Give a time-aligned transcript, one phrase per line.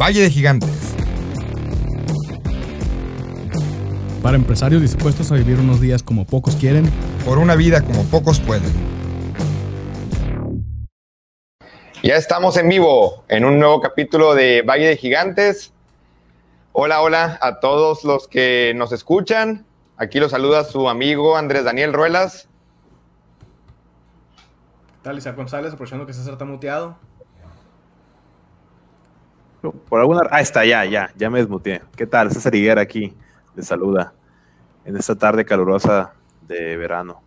[0.00, 0.94] Valle de Gigantes.
[4.22, 6.88] Para empresarios dispuestos a vivir unos días como pocos quieren.
[7.24, 8.70] Por una vida como pocos pueden.
[12.04, 15.72] Ya estamos en vivo en un nuevo capítulo de Valle de Gigantes.
[16.72, 19.66] Hola, hola a todos los que nos escuchan.
[19.96, 22.48] Aquí los saluda su amigo Andrés Daniel Ruelas.
[24.86, 25.72] ¿Qué tal, Isaac González?
[25.72, 27.07] Aprovechando que César está muteado.
[29.72, 30.22] Por alguna...
[30.30, 31.82] Ah, está, ya, ya, ya me desmuteé.
[31.96, 32.30] ¿Qué tal?
[32.32, 33.14] César Higuera aquí,
[33.54, 34.12] les saluda
[34.84, 36.12] en esta tarde calurosa
[36.46, 37.20] de verano.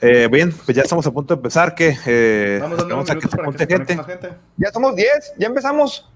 [0.00, 1.74] Eh, bien, pues ya estamos a punto de empezar.
[1.74, 3.96] que eh, Vamos dando unos a que minutos se para que apunte gente.
[3.96, 4.38] más gente.
[4.58, 6.10] Ya somos 10, ya empezamos.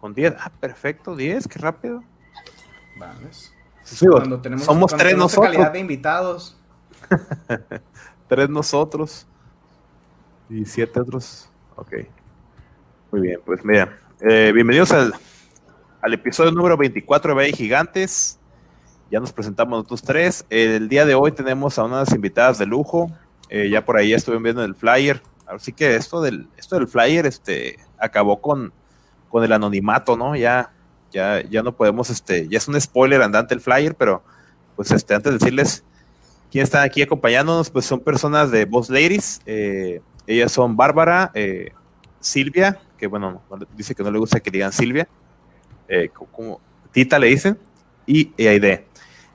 [0.00, 0.34] Con 10.
[0.38, 2.02] Ah, perfecto, 10, qué rápido.
[3.82, 5.52] Sí, digo, Cuando tenemos, somos cuando tres tenemos nosotros.
[5.52, 6.56] calidad de invitados.
[8.28, 9.26] Tres nosotros
[10.48, 11.50] y siete otros.
[11.76, 11.92] Ok.
[13.14, 15.14] Muy bien, pues mira, eh, bienvenidos al,
[16.02, 18.40] al episodio número 24 de Valle Gigantes.
[19.08, 20.44] Ya nos presentamos nosotros tres.
[20.50, 23.12] El día de hoy tenemos a unas invitadas de lujo.
[23.50, 25.22] Eh, ya por ahí estuvieron viendo el flyer.
[25.46, 28.72] Así que esto del, esto del flyer este, acabó con,
[29.28, 30.34] con el anonimato, ¿no?
[30.34, 30.72] Ya,
[31.12, 34.24] ya, ya no podemos, este, ya es un spoiler andante el flyer, pero
[34.74, 35.84] pues este, antes de decirles
[36.50, 39.40] quién están aquí acompañándonos, pues son personas de Boss Ladies.
[39.46, 41.70] eh, ellas son Bárbara, eh,
[42.24, 43.42] Silvia, que bueno,
[43.76, 45.06] dice que no le gusta que digan Silvia,
[45.88, 46.58] eh, co- como
[46.90, 47.58] Tita le dicen,
[48.06, 48.86] y Aide.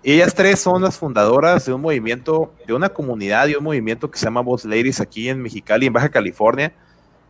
[0.02, 4.18] Ellas tres son las fundadoras de un movimiento, de una comunidad, de un movimiento que
[4.18, 6.74] se llama Boss Ladies aquí en Mexicali, en Baja California,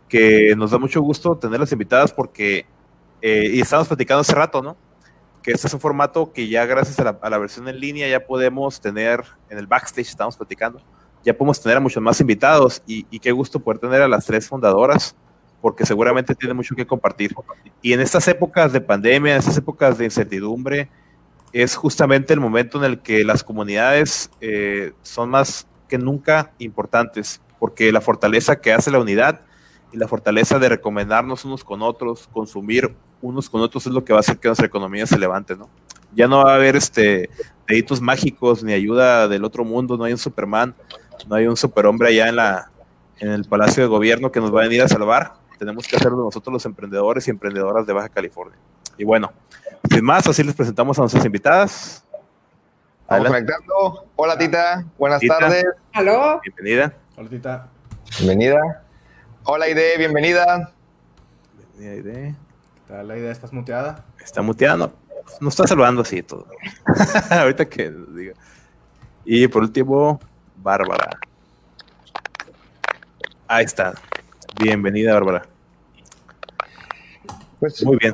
[0.07, 2.65] que nos da mucho gusto tenerlas invitadas porque,
[3.21, 4.77] eh, y estamos platicando hace rato, ¿no?
[5.43, 8.79] que este es un formato que ya gracias a la, versión en línea ya podemos
[8.79, 10.81] tener en el backstage, estamos platicando,
[11.23, 14.47] ya podemos tener a muchos más invitados y qué gusto poder tener a las tres
[14.47, 15.15] fundadoras
[15.61, 17.33] porque seguramente tienen mucho que compartir.
[17.81, 20.89] Y en estas épocas de pandemia, en estas épocas de incertidumbre,
[21.51, 27.41] es justamente el momento en el que las comunidades eh, son más que nunca importantes,
[27.57, 29.41] porque la fortaleza que hace la unidad
[29.91, 34.13] y la fortaleza de recomendarnos unos con otros, consumir unos con otros es lo que
[34.13, 35.69] va a hacer que nuestra economía se levante, ¿no?
[36.13, 37.29] Ya no va a haber este
[37.67, 40.75] deditos mágicos ni ayuda del otro mundo, no hay un Superman,
[41.27, 42.71] no hay un superhombre allá en la
[43.19, 45.33] en el Palacio de Gobierno que nos va a venir a salvar.
[45.59, 48.57] Tenemos que hacerlo nosotros los emprendedores y emprendedoras de Baja California.
[48.97, 49.33] Y bueno,
[49.89, 52.05] sin más, así les presentamos a nuestras invitadas.
[53.09, 53.51] Adelante.
[54.15, 54.85] Hola, Tita.
[54.97, 55.37] Buenas Tita.
[55.37, 55.65] tardes.
[55.91, 56.39] ¿Aló?
[56.41, 56.93] Bienvenida.
[57.17, 57.67] Hola, Tita.
[58.19, 58.85] Bienvenida.
[59.43, 59.97] Hola, Aide.
[59.97, 60.71] Bienvenida.
[61.77, 62.35] Bienvenida, Aide.
[62.75, 63.31] ¿Qué tal la idea?
[63.31, 64.05] ¿Estás muteada?
[64.23, 64.93] Está muteando.
[65.41, 66.47] No está saludando así todo.
[67.29, 68.33] Ahorita que diga.
[69.25, 70.21] Y por último,
[70.55, 71.09] Bárbara.
[73.45, 73.93] Ahí está.
[74.61, 75.48] Bienvenida, Bárbara.
[77.59, 78.13] Pues Muy bien.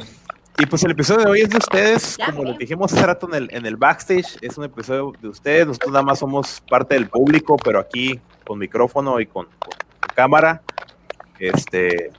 [0.57, 3.35] Y pues el episodio de hoy es de ustedes, como les dijimos hace rato en
[3.35, 7.09] el, en el backstage, es un episodio de ustedes, nosotros nada más somos parte del
[7.09, 9.73] público, pero aquí con micrófono y con, con
[10.15, 10.61] cámara.
[11.39, 12.09] Este,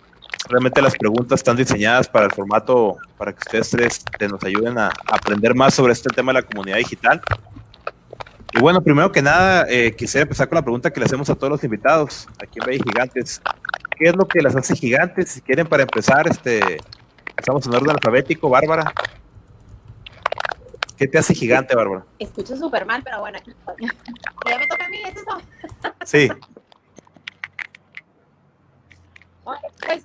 [0.51, 4.77] realmente las preguntas están diseñadas para el formato, para que ustedes tres te nos ayuden
[4.77, 7.23] a, a aprender más sobre este tema de la comunidad digital.
[8.53, 11.35] Y bueno, primero que nada, eh, quisiera empezar con la pregunta que le hacemos a
[11.35, 13.41] todos los invitados aquí en Valle Gigantes.
[13.99, 15.31] ¿Qué es lo que las hace gigantes?
[15.31, 16.79] Si quieren, para empezar, este,
[17.37, 18.93] Estamos en orden alfabético, Bárbara.
[20.97, 22.05] ¿Qué te hace gigante, Bárbara?
[22.19, 23.91] Escucho súper mal, pero bueno, aquí estoy.
[24.47, 25.41] Ya me toca a mí, ¿es eso?
[26.05, 26.31] Sí,
[29.87, 30.05] pues,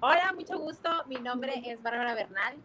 [0.00, 0.88] hola, mucho gusto.
[1.06, 2.56] Mi nombre es Bárbara Bernal,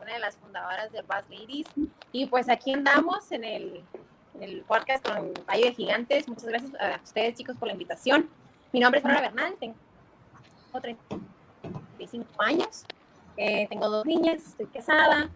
[0.00, 1.66] una de las fundadoras de Buzz Ladies.
[2.10, 3.84] Y pues aquí andamos en el,
[4.34, 6.26] en el podcast con Valle de Gigantes.
[6.26, 8.30] Muchas gracias a ustedes, chicos, por la invitación.
[8.72, 9.74] Mi nombre es Bárbara Bernal, tengo
[10.80, 12.86] 35 años,
[13.36, 15.30] eh, tengo dos niñas, estoy casada.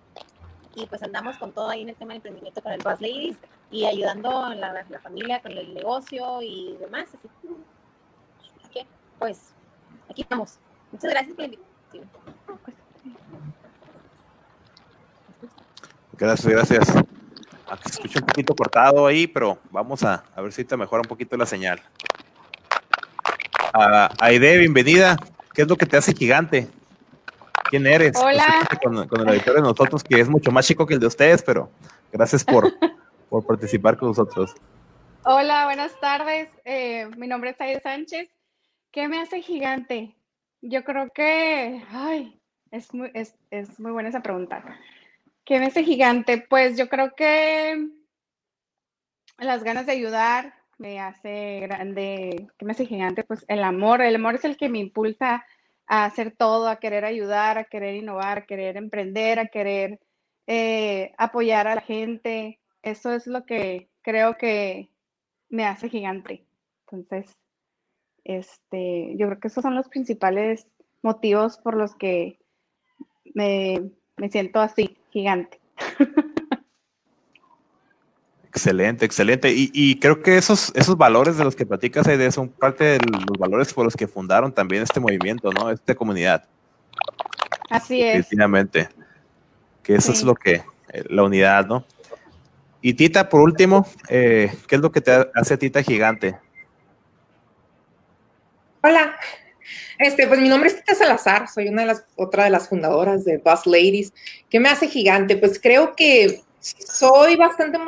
[0.77, 3.37] Y pues andamos con todo ahí en el tema del emprendimiento con el Buzz Ladies
[3.71, 7.09] y ayudando a la, familia con el negocio y demás.
[7.15, 7.29] Así
[8.73, 8.87] que,
[9.19, 9.53] pues,
[10.11, 10.59] aquí estamos.
[10.91, 12.11] Muchas gracias por la invitación.
[16.17, 16.95] gracias, gracias.
[17.67, 21.03] Aunque se escucha un poquito cortado ahí, pero vamos a, a ver si te mejora
[21.03, 21.81] un poquito la señal.
[23.73, 25.17] Ah, Aide, bienvenida.
[25.53, 26.69] ¿Qué es lo que te hace gigante?
[27.71, 28.17] ¿Quién eres?
[28.17, 28.45] Hola.
[28.45, 31.07] Preséntate Con, con el auditorio de nosotros, que es mucho más chico que el de
[31.07, 31.71] ustedes, pero
[32.13, 32.73] gracias por,
[33.29, 34.55] por participar con nosotros.
[35.25, 36.51] Hola, buenas tardes.
[36.65, 38.29] Eh, mi nombre es Aide Sánchez.
[38.91, 40.15] ¿Qué me hace gigante?
[40.61, 42.41] Yo creo que, ay,
[42.71, 44.63] es muy, es, es muy buena esa pregunta.
[45.45, 46.45] ¿Qué me hace gigante?
[46.49, 47.89] Pues yo creo que
[49.39, 52.49] las ganas de ayudar me hace grande.
[52.59, 53.25] ¿Qué me hace gigante?
[53.25, 54.03] Pues el amor.
[54.03, 55.45] El amor es el que me impulsa
[55.87, 60.01] a hacer todo, a querer ayudar, a querer innovar, a querer emprender, a querer
[60.47, 62.61] eh, apoyar a la gente.
[62.83, 64.91] Eso es lo que creo que
[65.49, 66.45] me hace gigante.
[66.83, 67.37] Entonces,
[68.25, 70.67] este, yo creo que esos son los principales
[71.03, 72.39] motivos por los que
[73.35, 75.61] me, me siento así, gigante.
[78.55, 79.53] Excelente, excelente.
[79.53, 82.99] Y, y, creo que esos, esos valores de los que platicas, Aide, son parte de
[82.99, 85.73] los valores por los que fundaron también este movimiento, ¿no?
[85.73, 86.45] Esta comunidad.
[87.69, 88.19] Así es.
[88.19, 88.89] Definitivamente.
[89.83, 90.19] Que eso sí.
[90.19, 90.63] es lo que,
[90.93, 91.85] eh, la unidad, ¿no?
[92.81, 96.39] Y Tita, por último, eh, ¿qué es lo que te hace Tita gigante?
[98.85, 99.17] Hola,
[99.99, 103.25] este, pues mi nombre es Tita Salazar, soy una de las, otra de las fundadoras
[103.25, 104.13] de Boss Ladies.
[104.49, 105.37] ¿Qué me hace gigante?
[105.37, 107.79] Pues creo que soy bastante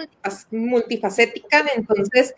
[0.51, 2.35] multifacética, entonces,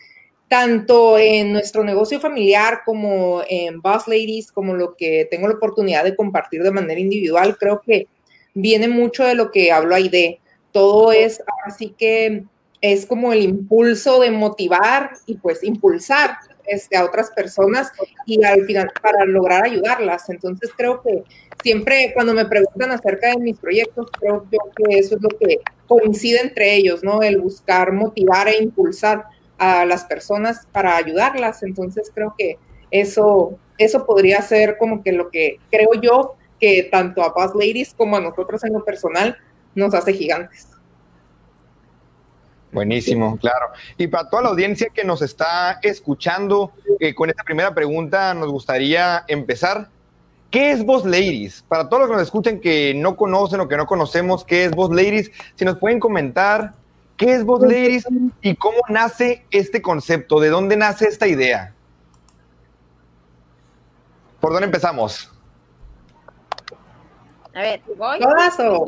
[0.49, 6.05] tanto en nuestro negocio familiar como en Boss Ladies, como lo que tengo la oportunidad
[6.05, 8.07] de compartir de manera individual, creo que
[8.55, 10.41] viene mucho de lo que hablo ahí de.
[10.71, 12.45] Todo es, así que
[12.81, 16.37] es como el impulso de motivar y pues impulsar
[16.67, 17.91] este, a otras personas
[18.27, 20.29] y al final para lograr ayudarlas.
[20.29, 21.25] Entonces creo que
[21.63, 25.61] siempre cuando me preguntan acerca de mis proyectos, creo yo que eso es lo que
[25.87, 27.23] coincide entre ellos, ¿no?
[27.23, 29.25] El buscar motivar e impulsar
[29.59, 31.63] a las personas para ayudarlas.
[31.63, 32.59] Entonces creo que
[32.91, 37.95] eso, eso podría ser como que lo que creo yo que tanto a Boss Ladies
[37.95, 39.37] como a nosotros en lo personal
[39.75, 40.69] nos hace gigantes.
[42.73, 43.69] Buenísimo, claro.
[43.97, 48.51] Y para toda la audiencia que nos está escuchando, eh, con esta primera pregunta nos
[48.51, 49.89] gustaría empezar.
[50.51, 51.65] ¿Qué es Boss Ladies?
[51.69, 54.71] Para todos los que nos escuchen que no conocen o que no conocemos qué es
[54.71, 56.73] Boss Ladies, si nos pueden comentar
[57.19, 58.07] qué es Boss Ladies
[58.41, 61.75] y cómo nace este concepto, de dónde nace esta idea.
[64.41, 65.31] ¿Por dónde empezamos?
[67.55, 68.19] A ver, voy.
[68.21, 68.87] ¿Todas o?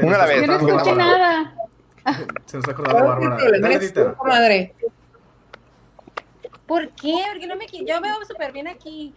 [0.00, 0.40] Una a la vez.
[0.40, 1.54] Yo no escuché nada.
[2.46, 3.58] Se nos está acordando Bárbara.
[3.60, 4.16] Dale, Tita.
[4.24, 4.74] madre.
[6.68, 7.14] ¿Por qué?
[7.32, 9.14] Porque no me yo veo súper bien aquí.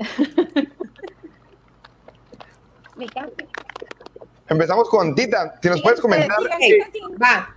[2.96, 3.44] me encanta.
[4.48, 5.54] Empezamos con Tita.
[5.62, 6.36] Si nos puedes comentar.
[6.40, 6.48] Ok,
[7.22, 7.56] va.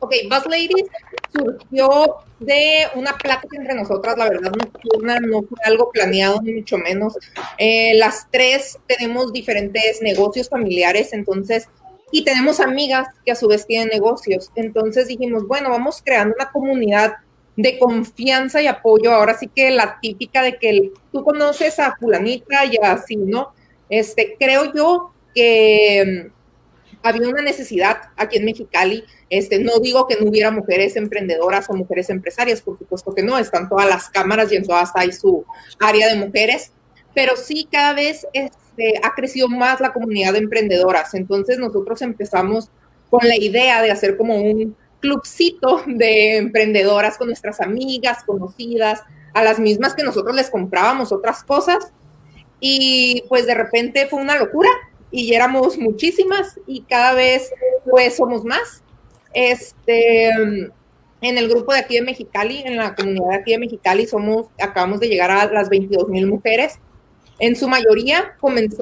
[0.00, 0.86] Ok, Buzz Ladies
[1.32, 6.76] surgió de una plática entre nosotras, la verdad, nocturna, no fue algo planeado, ni mucho
[6.76, 7.16] menos.
[7.56, 11.68] Eh, las tres tenemos diferentes negocios familiares, entonces,
[12.10, 14.50] y tenemos amigas que a su vez tienen negocios.
[14.56, 17.14] Entonces dijimos, bueno, vamos creando una comunidad
[17.56, 19.12] de confianza y apoyo.
[19.12, 23.52] Ahora sí que la típica de que tú conoces a fulanita y así, ¿no?
[23.88, 26.30] Este, creo yo que
[27.02, 29.04] había una necesidad aquí en Mexicali.
[29.28, 33.38] Este, no digo que no hubiera mujeres emprendedoras o mujeres empresarias, por supuesto que no,
[33.38, 35.44] están todas las cámaras y en todas hay su
[35.80, 36.72] área de mujeres,
[37.14, 41.14] pero sí cada vez este, ha crecido más la comunidad de emprendedoras.
[41.14, 42.70] Entonces nosotros empezamos
[43.10, 49.02] con la idea de hacer como un clubcito de emprendedoras con nuestras amigas, conocidas,
[49.34, 51.92] a las mismas que nosotros les comprábamos otras cosas.
[52.60, 54.70] Y pues de repente fue una locura
[55.10, 57.50] y éramos muchísimas y cada vez
[57.90, 58.82] pues somos más.
[59.34, 64.06] Este, en el grupo de aquí de Mexicali, en la comunidad de aquí de Mexicali,
[64.06, 66.78] somos, acabamos de llegar a las 22 mil mujeres.
[67.38, 68.36] En su mayoría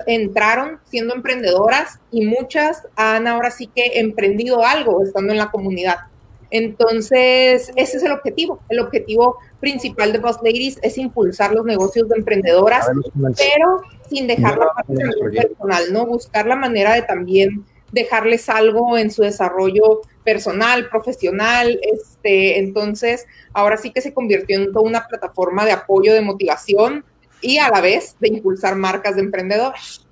[0.07, 6.10] entraron siendo emprendedoras y muchas han ahora sí que emprendido algo estando en la comunidad.
[6.51, 8.61] Entonces, ese es el objetivo.
[8.69, 14.59] El objetivo principal de Boss Ladies es impulsar los negocios de emprendedoras, pero sin dejar
[14.59, 14.95] la parte
[15.33, 16.07] personal, ¿no?
[16.07, 23.77] Buscar la manera de también dejarles algo en su desarrollo personal, profesional, este, entonces ahora
[23.77, 27.05] sí que se convirtió en toda una plataforma de apoyo, de motivación
[27.41, 30.07] y a la vez de impulsar marcas de emprendedores.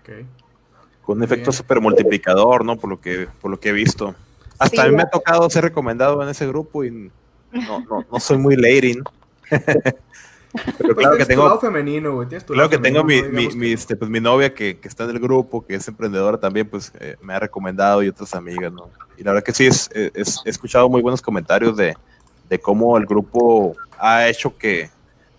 [0.00, 0.26] Okay.
[1.02, 2.76] Con un efecto súper multiplicador, ¿no?
[2.76, 4.14] Por lo que, por lo que he visto.
[4.58, 7.10] Hasta sí, a mí me ha tocado ser recomendado en ese grupo y
[7.52, 8.98] no, no, no soy muy lady.
[10.78, 11.60] Pero claro que tengo.
[11.60, 12.28] femenino, güey.
[12.28, 15.18] Claro que tengo mi, mi, mi, este, pues, mi novia que, que, está en el
[15.18, 18.88] grupo, que es emprendedora también, pues eh, me ha recomendado y otras amigas, ¿no?
[19.16, 21.96] Y la verdad que sí, es, es, he escuchado muy buenos comentarios de,
[22.48, 24.90] de cómo el grupo ha hecho que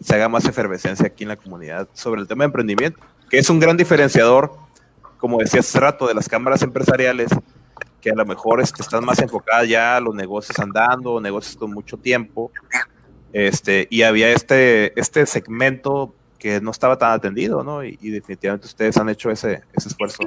[0.01, 3.50] se haga más efervescencia aquí en la comunidad sobre el tema de emprendimiento, que es
[3.50, 4.53] un gran diferenciador,
[5.17, 7.29] como decía hace rato, de las cámaras empresariales,
[8.05, 11.74] que a lo mejor este, están más enfocadas ya a los negocios andando, negocios con
[11.74, 12.51] mucho tiempo,
[13.33, 17.83] este, y había este, este segmento que no estaba tan atendido, ¿no?
[17.83, 20.19] Y, y definitivamente ustedes han hecho ese, ese esfuerzo.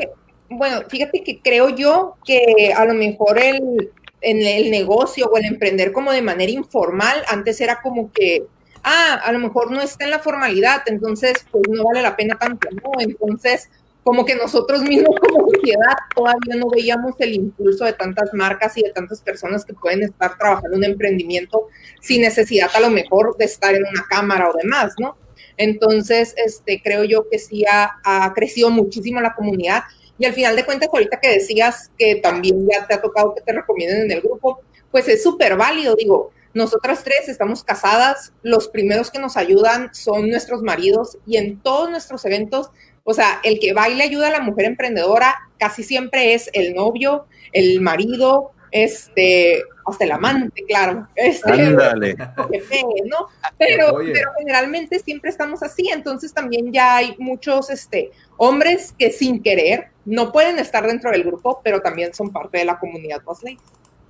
[0.50, 3.92] Bueno, fíjate que creo yo que a lo mejor el,
[4.22, 8.42] en el negocio o el emprender como de manera informal, antes era como que
[8.82, 12.36] ah, a lo mejor no está en la formalidad, entonces pues no vale la pena
[12.36, 12.90] tanto, ¿no?
[12.98, 13.70] Entonces,
[14.08, 18.82] como que nosotros mismos como sociedad todavía no veíamos el impulso de tantas marcas y
[18.82, 21.66] de tantas personas que pueden estar trabajando un emprendimiento
[22.00, 25.18] sin necesidad a lo mejor de estar en una cámara o demás, ¿no?
[25.58, 29.82] Entonces, este, creo yo que sí ha, ha crecido muchísimo la comunidad
[30.18, 33.42] y al final de cuentas, ahorita que decías que también ya te ha tocado que
[33.42, 38.68] te recomienden en el grupo, pues es súper válido, digo, nosotras tres estamos casadas, los
[38.68, 42.70] primeros que nos ayudan son nuestros maridos y en todos nuestros eventos,
[43.10, 46.50] o sea, el que va y le ayuda a la mujer emprendedora casi siempre es
[46.52, 51.08] el novio, el marido, este, hasta el amante, claro.
[51.14, 52.16] Este, Ándale.
[53.06, 53.28] ¿no?
[53.56, 59.42] Pero, pero generalmente siempre estamos así, entonces también ya hay muchos este, hombres que sin
[59.42, 63.58] querer no pueden estar dentro del grupo, pero también son parte de la comunidad Bosley.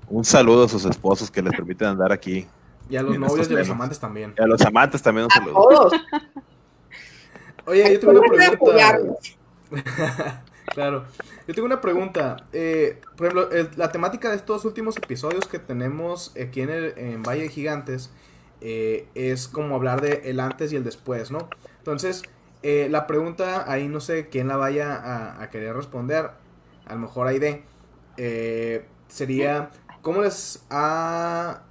[0.09, 2.49] Un saludo a sus esposos que les permiten andar aquí.
[2.91, 4.35] Y a los novios y a los amantes también.
[4.37, 5.55] Y a los amantes también un A saludo.
[5.55, 5.93] todos.
[7.69, 8.99] Oye, yo tengo una pregunta.
[10.73, 11.05] claro.
[11.47, 12.37] Yo tengo una pregunta.
[12.53, 16.95] Eh, por ejemplo, el- la temática de estos últimos episodios que tenemos aquí en, el,
[16.99, 18.11] en Valle de Gigantes
[18.61, 21.49] eh, es como hablar de el antes y el después, ¿no?
[21.79, 22.23] Entonces,
[22.63, 26.31] eh, la pregunta ahí no sé quién la vaya a, a querer responder.
[26.87, 27.65] A lo mejor Aide.
[28.17, 29.71] Eh, sería,
[30.03, 31.63] ¿cómo les ha...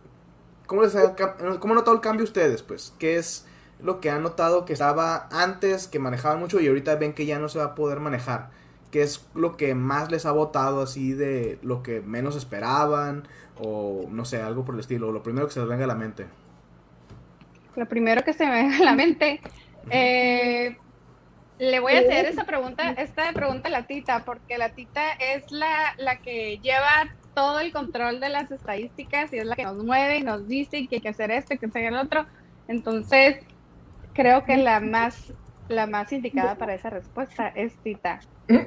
[0.67, 2.63] ¿Cómo les ha, cómo han notado el cambio ustedes?
[2.63, 3.46] Pues, ¿qué es
[3.81, 7.39] lo que han notado que estaba antes, que manejaban mucho y ahorita ven que ya
[7.39, 8.49] no se va a poder manejar?
[8.91, 13.27] ¿Qué es lo que más les ha votado así de lo que menos esperaban?
[13.59, 15.11] O no sé, algo por el estilo.
[15.11, 16.25] Lo primero que se les venga a la mente.
[17.75, 19.39] Lo primero que se me viene a la mente,
[19.91, 20.77] eh,
[21.59, 25.51] le voy a hacer esa pregunta, esta pregunta a la tita, porque la tita es
[25.51, 29.77] la, la que lleva todo el control de las estadísticas y es la que nos
[29.83, 32.25] mueve y nos dice que hay que hacer esto y que hacer el otro.
[32.67, 33.37] Entonces,
[34.17, 35.31] creo que la más,
[35.69, 38.19] la más indicada para esa respuesta es tita.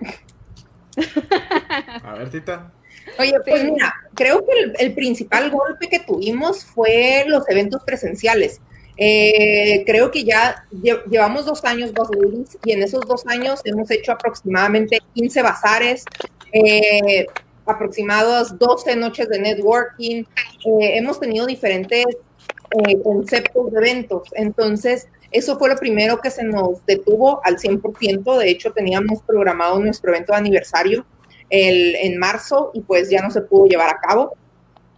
[2.02, 2.72] A ver, Tita.
[3.18, 8.60] Oye, pues mira, creo que el, el principal golpe que tuvimos fue los eventos presenciales.
[8.96, 13.60] Eh, creo que ya lle- llevamos dos años Boss Ladies, y en esos dos años
[13.64, 16.04] hemos hecho aproximadamente 15 bazares,
[16.52, 17.26] eh,
[17.64, 22.04] aproximados 12 noches de networking, eh, hemos tenido diferentes
[22.84, 24.28] eh, conceptos de eventos.
[24.34, 28.38] Entonces, eso fue lo primero que se nos detuvo al 100%.
[28.38, 31.06] De hecho, teníamos programado nuestro evento de aniversario
[31.50, 34.34] el, en marzo y pues ya no se pudo llevar a cabo.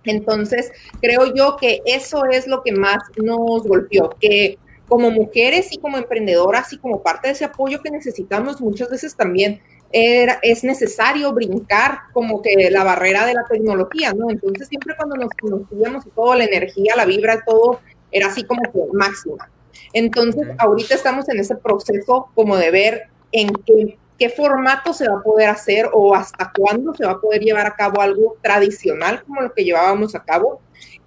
[0.04, 4.58] Entonces, creo yo que eso es lo que más nos golpeó, que
[4.88, 9.14] como mujeres y como emprendedoras y como parte de ese apoyo que necesitamos, muchas veces
[9.14, 9.60] también
[9.92, 14.30] era, es necesario brincar como que la barrera de la tecnología, ¿no?
[14.30, 18.62] Entonces, siempre cuando nos conocíamos y todo, la energía, la vibra, todo era así como
[18.62, 19.48] que máxima.
[19.92, 20.56] Entonces, Ok.
[20.58, 23.02] ahorita estamos en ese proceso como de ver
[23.32, 27.20] en qué, qué formato se va a poder hacer o hasta cuándo se va a
[27.20, 30.60] poder llevar a cabo algo tradicional como lo que llevábamos a cabo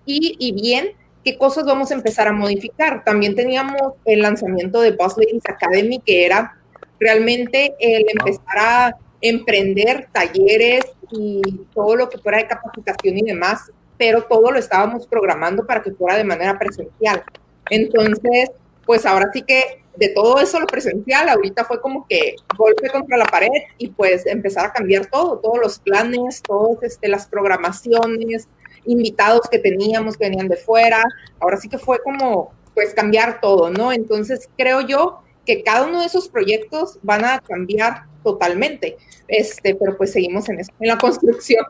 [0.06, 0.92] y, y bien
[1.24, 3.04] qué cosas vamos a empezar a modificar.
[3.04, 6.58] También teníamos el lanzamiento de Boss Ladies Academy que era
[7.00, 11.42] realmente el empezar a emprender talleres y
[11.74, 15.92] todo lo que fuera de capacitación y demás, pero todo lo estábamos programando para que
[15.92, 17.24] fuera de manera presencial.
[17.70, 18.52] Entonces,
[18.86, 23.18] pues ahora sí que de todo eso lo presencial, ahorita fue como que golpe contra
[23.18, 28.48] la pared y pues empezar a cambiar todo, todos los planes, todas este, las programaciones,
[28.86, 31.04] invitados que teníamos que venían de fuera,
[31.40, 33.92] ahora sí que fue como pues cambiar todo, ¿no?
[33.92, 39.96] Entonces creo yo que cada uno de esos proyectos van a cambiar totalmente, este, pero
[39.96, 41.66] pues seguimos en eso, en la construcción.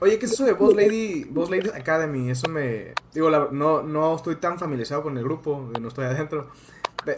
[0.00, 2.30] Oye, ¿qué es eso de Boss Lady, Boss Lady Academy?
[2.30, 2.92] Eso me...
[3.12, 6.50] Digo, la- no, no estoy tan familiarizado con el grupo, no estoy adentro.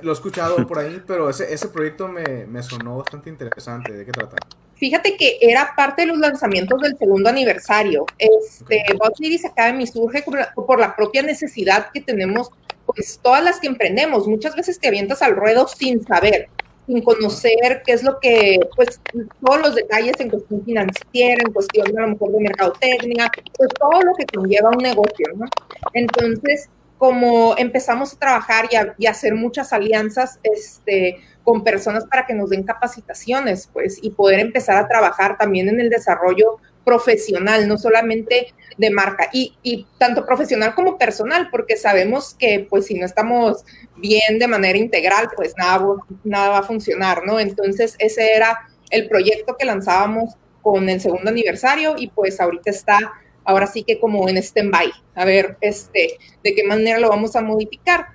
[0.02, 3.92] Lo he escuchado por ahí, pero ese, ese proyecto me, me sonó bastante interesante.
[3.92, 4.36] ¿De qué trata?
[4.76, 8.06] Fíjate que era parte de los lanzamientos del segundo aniversario.
[8.18, 12.50] Este, Boss Ladies Academy surge por la, por la propia necesidad que tenemos,
[12.86, 14.26] pues todas las que emprendemos.
[14.26, 16.48] Muchas veces te avientas al ruedo sin saber,
[16.90, 19.00] sin conocer qué es lo que, pues
[19.44, 24.02] todos los detalles en cuestión financiera, en cuestión a lo mejor de mercadotecnia, pues todo
[24.02, 25.46] lo que conlleva un negocio, ¿no?
[25.92, 26.68] Entonces,
[26.98, 32.34] como empezamos a trabajar y a, y hacer muchas alianzas, este, con personas para que
[32.34, 37.78] nos den capacitaciones, pues, y poder empezar a trabajar también en el desarrollo profesional, no
[37.78, 43.04] solamente de marca, y, y tanto profesional como personal, porque sabemos que, pues, si no
[43.06, 43.64] estamos
[43.96, 45.84] bien de manera integral, pues nada,
[46.24, 47.38] nada va a funcionar, ¿no?
[47.38, 48.58] Entonces, ese era
[48.90, 52.98] el proyecto que lanzábamos con el segundo aniversario y pues ahorita está,
[53.44, 57.40] ahora sí que como en stand-by, a ver, este, de qué manera lo vamos a
[57.40, 58.06] modificar.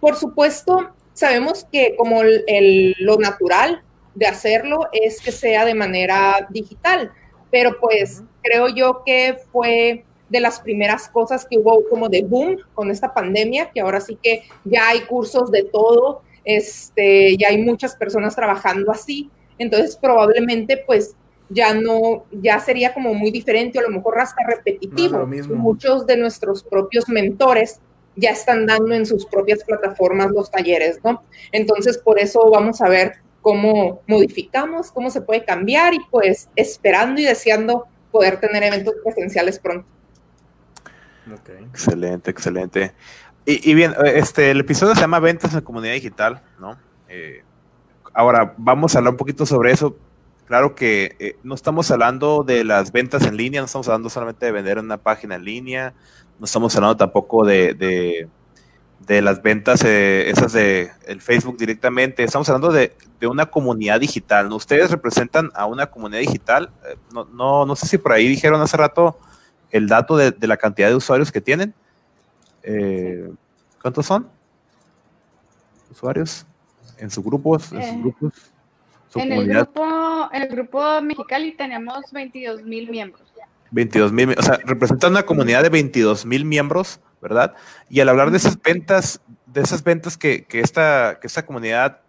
[0.00, 3.82] Por supuesto, sabemos que como el, lo natural
[4.14, 7.12] de hacerlo es que sea de manera digital,
[7.52, 12.56] pero pues creo yo que fue de las primeras cosas que hubo como de boom
[12.74, 17.62] con esta pandemia, que ahora sí que ya hay cursos de todo, este, ya hay
[17.62, 21.14] muchas personas trabajando así, entonces probablemente pues
[21.50, 25.26] ya no, ya sería como muy diferente, o a lo mejor hasta repetitivo.
[25.54, 27.78] Muchos de nuestros propios mentores
[28.16, 31.22] ya están dando en sus propias plataformas los talleres, ¿no?
[31.52, 37.20] Entonces, por eso vamos a ver cómo modificamos, cómo se puede cambiar y pues esperando
[37.20, 39.86] y deseando poder tener eventos presenciales pronto.
[41.70, 42.92] Excelente, excelente.
[43.44, 46.78] Y, bien, este, el episodio se llama Ventas en la Comunidad Digital, ¿no?
[47.08, 47.42] Eh,
[48.14, 49.96] ahora, vamos a hablar un poquito sobre eso.
[50.46, 54.46] Claro que eh, no estamos hablando de las ventas en línea, no estamos hablando solamente
[54.46, 55.92] de vender en una página en línea,
[56.38, 58.28] no estamos hablando tampoco de, de,
[59.08, 64.48] las ventas eh, esas de el Facebook directamente, estamos hablando de, una comunidad digital.
[64.48, 64.56] ¿no?
[64.56, 68.60] Ustedes representan a una comunidad digital, eh, no, no, no sé si por ahí dijeron
[68.60, 69.18] hace rato
[69.70, 71.74] el dato de, la cantidad de usuarios que tienen.
[72.62, 73.32] Eh,
[73.80, 74.28] ¿Cuántos son?
[75.90, 76.46] ¿Usuarios?
[76.98, 77.72] ¿En sus grupos?
[77.72, 78.32] ¿En sus grupos?
[79.14, 83.32] en, el grupo, en el grupo Mexicali tenemos 22 mil miembros.
[83.72, 87.54] 22 mil, o sea, representan una comunidad de 22 mil miembros, ¿verdad?
[87.88, 92.00] Y al hablar de esas ventas, de esas ventas que, que, esta, que esta comunidad,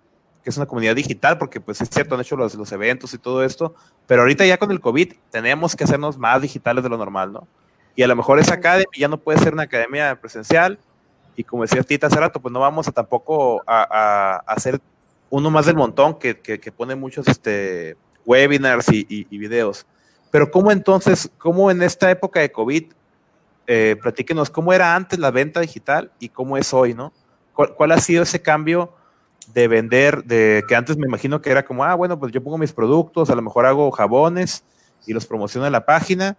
[0.43, 3.17] que es una comunidad digital, porque pues es cierto, han hecho los, los eventos y
[3.20, 3.75] todo esto,
[4.08, 7.48] pero ahorita ya con el COVID tenemos que hacernos más digitales de lo normal, ¿no?
[7.96, 10.79] Y a lo mejor esa academia ya no puede ser una academia presencial,
[11.36, 14.82] y como decía Tita hace rato, pues no vamos a tampoco a, a, hacer
[15.29, 19.86] uno más del montón que, que, que pone muchos este, webinars y, y, y videos
[20.34, 22.91] pero ¿cómo entonces, cómo en esta época de COVID,
[23.67, 27.13] eh, platíquenos cómo era antes la venta digital y cómo es hoy, ¿no?
[27.53, 28.93] ¿Cuál, ha sido ese cambio
[29.53, 32.58] de vender, de que antes me imagino que era como, ah, bueno, pues yo pongo
[32.58, 34.63] mis productos, a lo mejor hago jabones
[35.06, 36.38] y los promociono en la página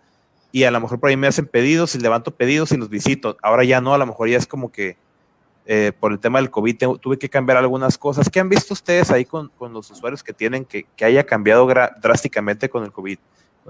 [0.50, 3.36] y a lo mejor por ahí me hacen pedidos y levanto pedidos y los visito.
[3.42, 4.96] Ahora ya no, a lo mejor ya es como que
[5.66, 8.28] eh, por el tema del COVID tuve que cambiar algunas cosas.
[8.28, 11.66] ¿Qué han visto ustedes ahí con, con los usuarios que tienen que, que haya cambiado
[12.00, 13.18] drásticamente con el COVID?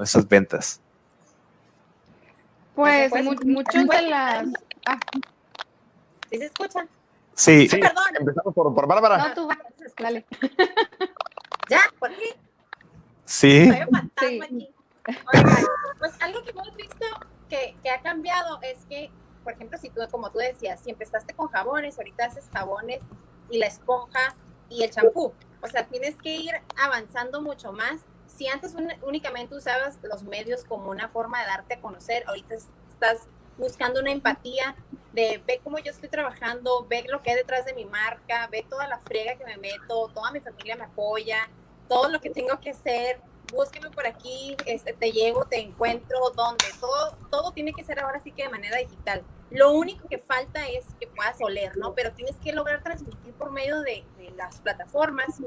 [0.03, 0.81] esas ventas?
[2.75, 3.13] Pues
[3.45, 4.49] muchos de las...
[4.87, 4.99] Ah.
[6.31, 6.89] ¿Sí se escuchan?
[7.35, 7.69] Sí.
[7.69, 7.79] sí.
[7.79, 8.05] Perdón.
[8.19, 9.17] Empezamos por, por Bárbara.
[9.29, 9.49] No, tú
[9.99, 10.27] dale.
[11.71, 11.81] ¿Ya?
[11.99, 12.37] ¿Por qué?
[13.25, 13.71] Sí.
[14.21, 14.71] sí.
[15.33, 15.65] Oigan,
[15.99, 17.07] pues algo que hemos visto
[17.49, 19.11] que, que, ha cambiado es que,
[19.43, 23.01] por ejemplo, si tú, como tú decías, si empezaste con jabones, ahorita haces jabones
[23.51, 24.35] y la esponja
[24.69, 25.33] y el champú.
[25.63, 28.01] O sea, tienes que ir avanzando mucho más
[28.37, 33.29] si antes únicamente usabas los medios como una forma de darte a conocer, ahorita estás
[33.57, 34.75] buscando una empatía
[35.13, 38.67] de ve cómo yo estoy trabajando, ve lo que hay detrás de mi marca, ve
[38.69, 41.49] toda la frega que me meto, toda mi familia me apoya,
[41.89, 43.21] todo lo que tengo que hacer,
[43.53, 48.21] búsqueme por aquí, este, te llego, te encuentro, dónde, todo, todo tiene que ser ahora
[48.21, 49.23] sí que de manera digital.
[49.51, 51.95] Lo único que falta es que puedas oler, ¿no?
[51.95, 55.41] Pero tienes que lograr transmitir por medio de, de las plataformas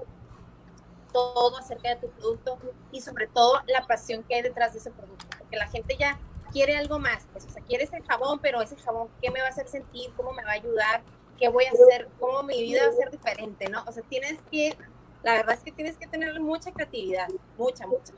[1.12, 2.58] todo acerca de tu producto
[2.92, 6.20] y sobre todo la pasión que hay detrás de ese producto, porque la gente ya
[6.52, 9.48] quiere algo más, pues, o sea, quiere ese jabón, pero ese jabón, ¿qué me va
[9.48, 10.12] a hacer sentir?
[10.16, 11.02] ¿Cómo me va a ayudar?
[11.38, 12.08] ¿Qué voy a hacer?
[12.20, 13.70] ¿Cómo mi vida va a ser diferente?
[13.70, 13.84] ¿no?
[13.86, 14.76] O sea, tienes que,
[15.24, 18.14] la verdad es que tienes que tener mucha creatividad, mucha, mucha.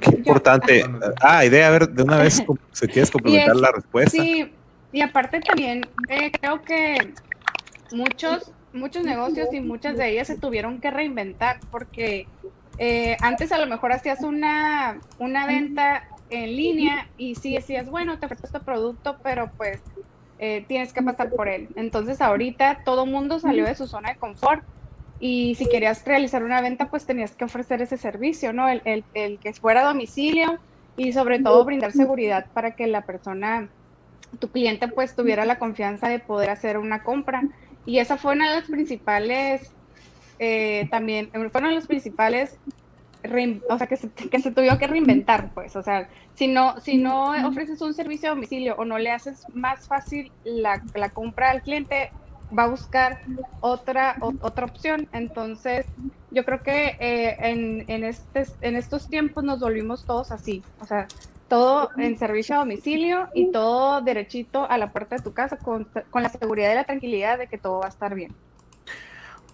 [0.00, 0.84] Qué importante.
[1.20, 2.42] Ah, idea, a ver, de una vez,
[2.72, 4.10] si quieres complementar la respuesta.
[4.10, 4.52] Sí,
[4.92, 7.14] y aparte también eh, creo que
[7.92, 12.26] muchos muchos negocios y muchas de ellas se tuvieron que reinventar porque
[12.78, 18.18] eh, antes a lo mejor hacías una, una venta en línea y sí decías, bueno,
[18.18, 19.80] te ofrezco este producto, pero pues
[20.38, 21.68] eh, tienes que pasar por él.
[21.76, 24.62] Entonces ahorita todo mundo salió de su zona de confort
[25.18, 28.68] y si querías realizar una venta, pues tenías que ofrecer ese servicio, ¿no?
[28.68, 30.58] El, el, el que fuera a domicilio
[30.96, 33.68] y sobre todo brindar seguridad para que la persona,
[34.38, 37.42] tu cliente, pues tuviera la confianza de poder hacer una compra.
[37.86, 39.72] Y esa fue una de las principales,
[40.38, 42.58] eh, también, fue una de las principales,
[43.68, 46.96] o sea, que se, que se tuvieron que reinventar, pues, o sea, si no, si
[46.96, 51.50] no ofreces un servicio a domicilio o no le haces más fácil la, la compra
[51.50, 52.10] al cliente,
[52.56, 53.20] va a buscar
[53.60, 55.08] otra, otra opción.
[55.12, 55.86] Entonces,
[56.30, 60.86] yo creo que eh, en, en, este, en estos tiempos nos volvimos todos así, o
[60.86, 61.06] sea,
[61.50, 65.86] todo en servicio a domicilio y todo derechito a la puerta de tu casa con,
[66.10, 68.32] con, la seguridad y la tranquilidad de que todo va a estar bien.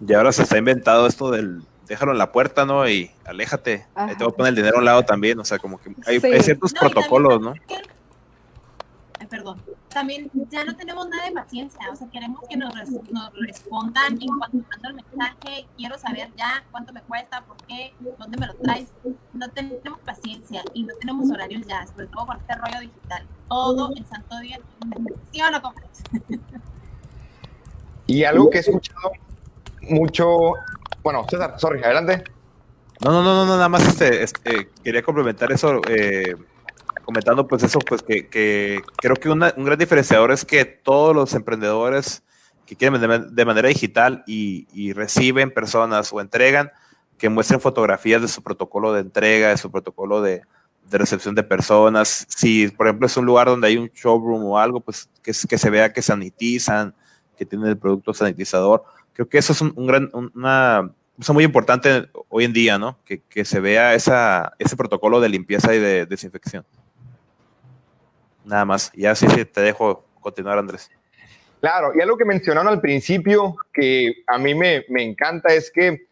[0.06, 2.88] Y ahora se está inventado esto del déjalo en la puerta, ¿no?
[2.88, 3.86] Y aléjate.
[3.94, 5.38] te voy a poner el dinero a un lado también.
[5.38, 7.54] O sea, como que hay, ciertos protocolos, ¿no?
[9.28, 12.74] Perdón, también ya no tenemos nada de paciencia, o sea, queremos que nos,
[13.10, 17.94] nos respondan en cuanto mando el mensaje, quiero saber ya cuánto me cuesta, por qué,
[18.18, 18.92] dónde me lo traes,
[19.32, 23.92] no tenemos paciencia y no tenemos horarios ya, sobre todo por este rollo digital, todo
[23.94, 24.58] el santo día,
[25.32, 25.60] ¿sí o no,
[28.08, 29.12] Y algo que he escuchado
[29.82, 30.54] mucho,
[31.02, 32.22] bueno, César, sorry, adelante.
[33.04, 36.34] No, no, no, no, nada más este, este quería complementar eso, eh,
[37.06, 42.24] comentando pues eso, pues que, creo que un gran diferenciador es que todos los emprendedores
[42.66, 46.72] que quieren de, de manera digital y, reciben personas o entregan,
[47.16, 50.42] que muestren fotografías de su protocolo de entrega, de su protocolo de,
[50.90, 52.26] recepción de personas.
[52.28, 55.58] Si, por ejemplo, es un lugar donde hay un showroom o algo, pues que, que
[55.58, 56.92] se vea que sanitizan,
[57.36, 58.82] que tienen el producto sanitizador.
[59.12, 62.98] Creo que eso es un, gran, una es muy importante hoy en día, ¿no?
[63.04, 66.64] Que, que se vea esa, ese protocolo de limpieza y de desinfección.
[68.46, 68.92] Nada más.
[68.94, 70.90] Ya sí, sí, te dejo continuar, Andrés.
[71.60, 76.06] Claro, y algo que mencionaron al principio que a mí me, me encanta es que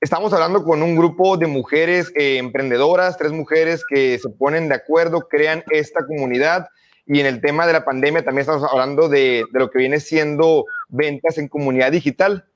[0.00, 4.76] estamos hablando con un grupo de mujeres eh, emprendedoras, tres mujeres que se ponen de
[4.76, 6.68] acuerdo, crean esta comunidad.
[7.06, 10.00] Y en el tema de la pandemia también estamos hablando de, de lo que viene
[10.00, 12.46] siendo ventas en comunidad digital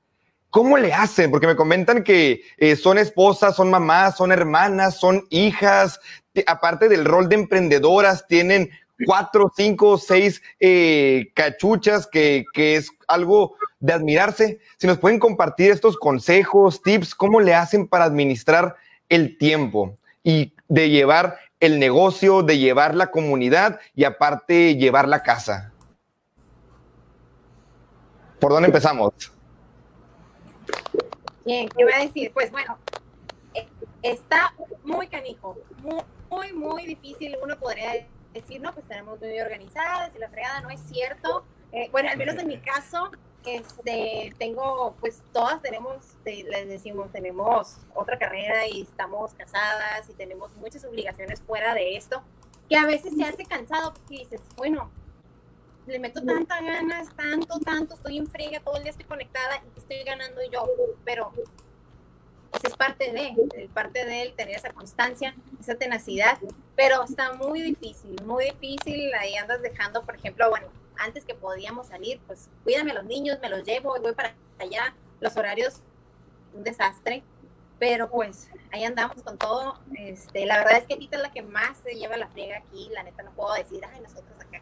[0.51, 1.31] ¿Cómo le hacen?
[1.31, 5.99] Porque me comentan que eh, son esposas, son mamás, son hermanas, son hijas.
[6.45, 8.69] Aparte del rol de emprendedoras, tienen
[9.05, 14.59] cuatro, cinco, seis eh, cachuchas, que, que, es algo de admirarse.
[14.77, 18.75] Si nos pueden compartir estos consejos, tips, ¿cómo le hacen para administrar
[19.07, 25.23] el tiempo y de llevar el negocio, de llevar la comunidad y aparte llevar la
[25.23, 25.71] casa?
[28.37, 29.13] ¿Por dónde empezamos?
[31.45, 32.31] Bien, ¿qué voy a decir?
[32.33, 32.77] Pues bueno,
[33.53, 33.67] eh,
[34.03, 34.53] está
[34.83, 35.57] muy canijo,
[36.29, 37.35] muy, muy, difícil.
[37.41, 41.43] Uno podría decir, no, pues tenemos muy organizadas y la fregada no es cierto.
[41.71, 43.11] Eh, bueno, al menos en mi caso,
[43.45, 50.55] este, tengo, pues todas tenemos, les decimos, tenemos otra carrera y estamos casadas y tenemos
[50.57, 52.21] muchas obligaciones fuera de esto,
[52.69, 54.91] que a veces se hace cansado porque dices, bueno,
[55.87, 59.79] le meto tantas ganas, tanto, tanto, estoy en frega, todo el día estoy conectada y
[59.79, 60.65] estoy ganando yo,
[61.03, 61.31] pero
[62.63, 66.37] es parte de, es parte de él, tener esa constancia, esa tenacidad,
[66.75, 70.67] pero está muy difícil, muy difícil, ahí andas dejando, por ejemplo, bueno,
[70.97, 74.93] antes que podíamos salir, pues cuídame a los niños, me los llevo, voy para allá,
[75.19, 75.81] los horarios,
[76.53, 77.23] un desastre,
[77.79, 81.41] pero pues ahí andamos con todo, este, la verdad es que Tita es la que
[81.41, 84.60] más se lleva la friega aquí, la neta no puedo decir, ay, nosotros acá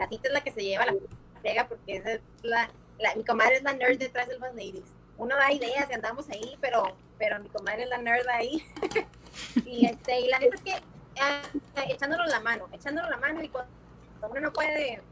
[0.00, 0.94] la tita es la que se lleva la
[1.42, 4.96] frega porque es la, la, mi comadre es la nerd detrás del Ladies.
[5.18, 8.64] Uno da ideas y andamos ahí, pero, pero mi comadre es la nerd ahí.
[9.66, 13.50] y, este, y la neta es que eh, echándolo la mano, echándolo la mano y
[13.50, 13.70] cuando
[14.22, 15.02] uno no puede,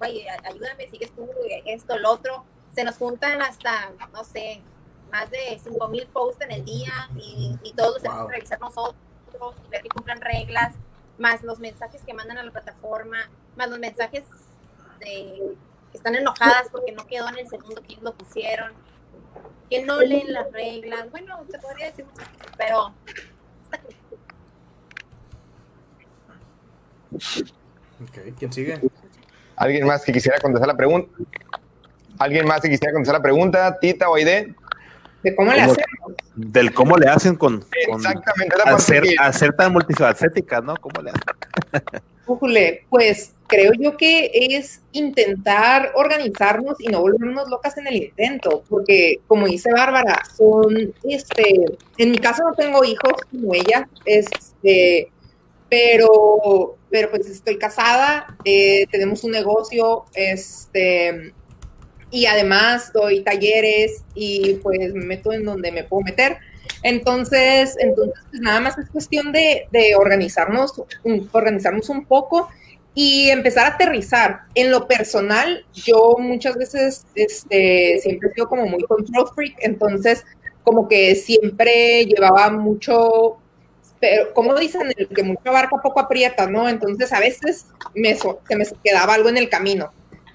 [0.00, 1.28] oye, ayúdame, sigues tú,
[1.66, 4.62] esto, lo otro, se nos juntan hasta, no sé,
[5.10, 8.10] más de 5 mil posts en el día y, y todos los wow.
[8.10, 8.96] tenemos que revisar nosotros
[9.66, 10.76] y ver que cumplan reglas,
[11.22, 14.24] más los mensajes que mandan a la plataforma, más los mensajes
[14.98, 15.54] de
[15.90, 18.72] que están enojadas porque no quedó en el segundo que lo pusieron,
[19.70, 21.10] que no leen las reglas.
[21.10, 22.92] Bueno, te podría decir muchas cosas, pero
[28.02, 28.80] Ok, ¿quién sigue?
[29.56, 31.08] ¿Alguien más que quisiera contestar la pregunta?
[32.18, 33.78] ¿Alguien más que quisiera contestar la pregunta?
[33.78, 34.54] ¿Tita o Aide?
[35.22, 35.84] ¿De cómo le hacen?
[36.34, 38.54] Del cómo le hacen con, Exactamente,
[39.02, 39.16] que...
[39.18, 40.76] al ser tan multifacética, ¿no?
[40.76, 42.02] ¿Cómo le hacen?
[42.26, 48.64] Ujule, pues creo yo que es intentar organizarnos y no volvernos locas en el intento,
[48.68, 51.60] porque como dice Bárbara, son, este,
[51.98, 55.10] en mi caso no tengo hijos como ella, este,
[55.68, 61.34] pero, pero pues estoy casada, eh, tenemos un negocio, este,
[62.12, 66.36] y además doy talleres y pues me meto en donde me puedo meter.
[66.82, 72.50] Entonces, entonces pues nada más es cuestión de, de organizarnos, un, organizarnos un poco
[72.94, 74.42] y empezar a aterrizar.
[74.54, 80.26] En lo personal, yo muchas veces este, siempre he sido como muy control freak, entonces
[80.64, 83.38] como que siempre llevaba mucho,
[84.00, 86.68] pero como dicen, que mucho abarca poco aprieta, ¿no?
[86.68, 89.92] Entonces a veces me, se me quedaba algo en el camino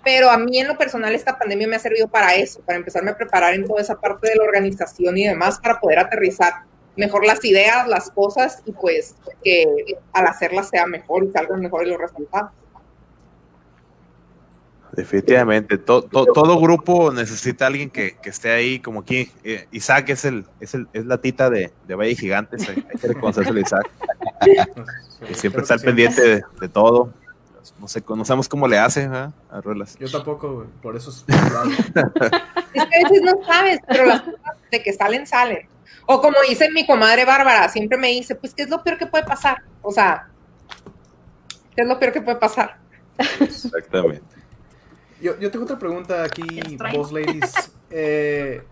[0.07, 3.11] pero a mí en lo personal esta pandemia me ha servido para eso, para empezarme
[3.11, 6.63] a preparar en toda esa parte de la organización y demás para poder aterrizar
[6.95, 9.65] mejor las ideas, las cosas y pues que
[10.13, 12.51] al hacerlas sea mejor y salgan mejores los resultados.
[14.93, 19.29] Definitivamente, to, to, todo grupo necesita alguien que, que esté ahí, como aquí.
[19.43, 23.07] Eh, Isaac es el, es el es la tita de, de Valle Gigantes, hay que
[23.09, 23.91] reconocerse a Isaac,
[25.27, 27.11] que siempre está al pendiente de, de todo
[27.79, 29.31] no sé, conocemos cómo le hace ¿verdad?
[29.49, 29.97] a Rolas.
[29.97, 31.25] Yo tampoco, güey, por eso es...
[32.73, 35.67] Es que a veces no sabes, pero las cosas de que salen, salen.
[36.05, 39.07] O como dice mi comadre Bárbara, siempre me dice, pues, ¿qué es lo peor que
[39.07, 39.63] puede pasar?
[39.81, 40.27] O sea,
[41.75, 42.77] ¿qué es lo peor que puede pasar?
[43.39, 44.21] Exactamente.
[45.21, 46.77] Yo, yo tengo otra pregunta aquí.
[46.93, 47.71] Boss Ladies.
[47.89, 48.63] Eh,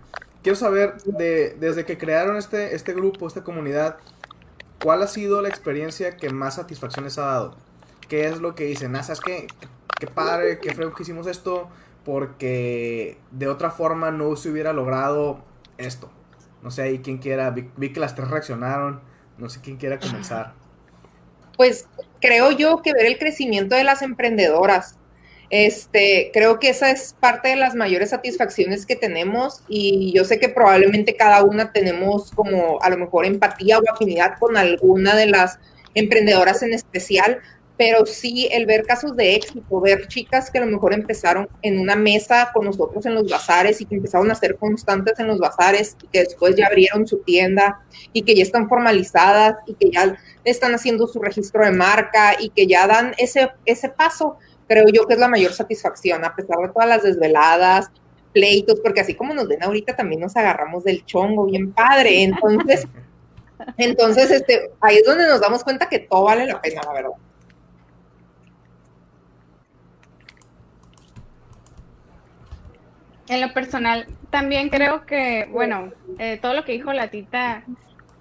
[0.44, 3.98] quiero saber, de, desde que crearon este, este grupo, esta comunidad,
[4.82, 7.58] ¿cuál ha sido la experiencia que más satisfacción les ha dado?
[8.08, 8.96] ¿Qué es lo que dicen?
[8.96, 9.48] Ah, ¿sabes qué?
[10.00, 11.70] Qué padre, qué feo que hicimos esto,
[12.04, 15.40] porque de otra forma no se hubiera logrado
[15.78, 16.12] esto.
[16.62, 19.02] No sé, ahí quién quiera, vi, vi que las tres reaccionaron,
[19.38, 20.54] no sé quién quiera comenzar.
[21.58, 21.88] Pues
[22.22, 24.98] creo yo que ver el crecimiento de las emprendedoras.
[25.50, 30.40] Este, creo que esa es parte de las mayores satisfacciones que tenemos y yo sé
[30.40, 35.28] que probablemente cada una tenemos como a lo mejor empatía o afinidad con alguna de
[35.28, 35.60] las
[35.94, 37.42] emprendedoras en especial,
[37.78, 41.80] pero sí el ver casos de éxito, ver chicas que a lo mejor empezaron en
[41.80, 45.40] una mesa con nosotros en los bazares y que empezaron a ser constantes en los
[45.40, 47.82] bazares y que después ya abrieron su tienda
[48.14, 52.50] y que ya están formalizadas y que ya están haciendo su registro de marca y
[52.50, 56.58] que ya dan ese, ese paso, creo yo que es la mayor satisfacción, a pesar
[56.60, 57.92] de todas las desveladas,
[58.32, 62.88] pleitos, porque así como nos ven ahorita también nos agarramos del chongo, bien padre, entonces,
[63.78, 67.12] entonces este, ahí es donde nos damos cuenta que todo vale la pena, la verdad.
[73.28, 77.64] En lo personal, también creo que, bueno, eh, todo lo que dijo la tita,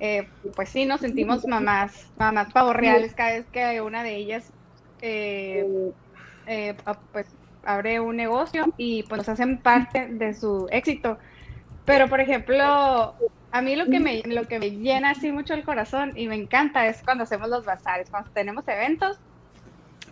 [0.00, 4.52] eh, pues sí, nos sentimos mamás, mamás pavorreales cada vez que una de ellas,
[5.02, 5.92] eh,
[6.46, 6.74] eh,
[7.12, 7.26] pues,
[7.64, 11.18] abre un negocio y pues nos hacen parte de su éxito.
[11.84, 13.14] Pero, por ejemplo,
[13.52, 16.34] a mí lo que me, lo que me llena así mucho el corazón y me
[16.34, 19.18] encanta es cuando hacemos los bazares, cuando tenemos eventos,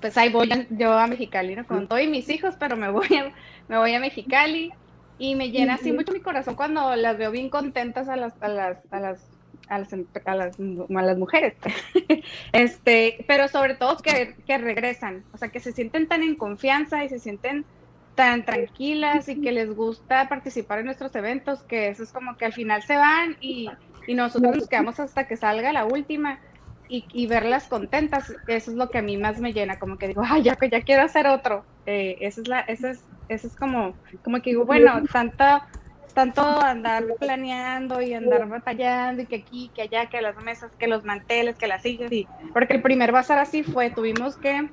[0.00, 1.66] pues ahí voy yo a Mexicali, ¿no?
[1.66, 3.32] Con todos mis hijos, pero me voy a,
[3.68, 4.72] me voy a Mexicali
[5.18, 8.48] y me llena así mucho mi corazón cuando las veo bien contentas a las, a
[8.48, 9.20] las, a las,
[9.68, 9.92] a las,
[10.24, 11.54] a las, a las mujeres.
[12.52, 17.04] este, pero sobre todo que, que regresan, o sea, que se sienten tan en confianza
[17.04, 17.64] y se sienten
[18.14, 22.44] tan tranquilas y que les gusta participar en nuestros eventos, que eso es como que
[22.44, 23.70] al final se van y,
[24.06, 26.40] y nosotros nos quedamos hasta que salga la última
[26.88, 30.08] y, y verlas contentas, eso es lo que a mí más me llena, como que
[30.08, 31.64] digo, ay, ya, ya quiero hacer otro.
[31.86, 35.44] Eh, esa es la, esa es, eso es como, como que digo, bueno, tanto,
[36.14, 40.86] tanto andar planeando y andar batallando y que aquí, que allá, que las mesas, que
[40.86, 44.68] los manteles, que las sillas, y porque el primer bazar así fue, tuvimos que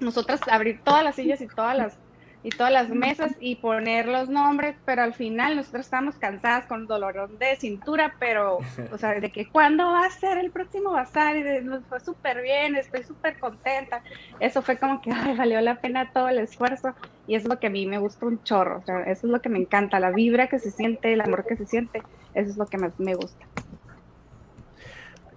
[0.00, 1.98] nosotras abrir todas las sillas y todas las
[2.44, 6.86] y todas las mesas y poner los nombres, pero al final nosotros estábamos cansadas con
[6.86, 8.58] dolor de cintura, pero,
[8.92, 12.00] o sea, de que cuándo va a ser el próximo bazar y de- nos fue
[12.00, 14.02] súper bien, estoy súper contenta.
[14.40, 16.94] Eso fue como que, ay, valió la pena todo el esfuerzo
[17.26, 19.40] y es lo que a mí me gusta un chorro, o sea, eso es lo
[19.40, 22.02] que me encanta, la vibra que se siente, el amor que se siente,
[22.34, 23.46] eso es lo que más me gusta.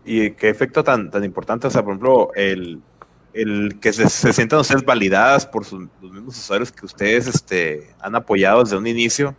[0.04, 2.84] Y qué efecto tan, tan importante, o sea, por ejemplo, el,
[3.34, 7.94] el que se, se sientan ustedes validadas por sus, los mismos usuarios que ustedes este,
[8.00, 9.36] han apoyado desde un inicio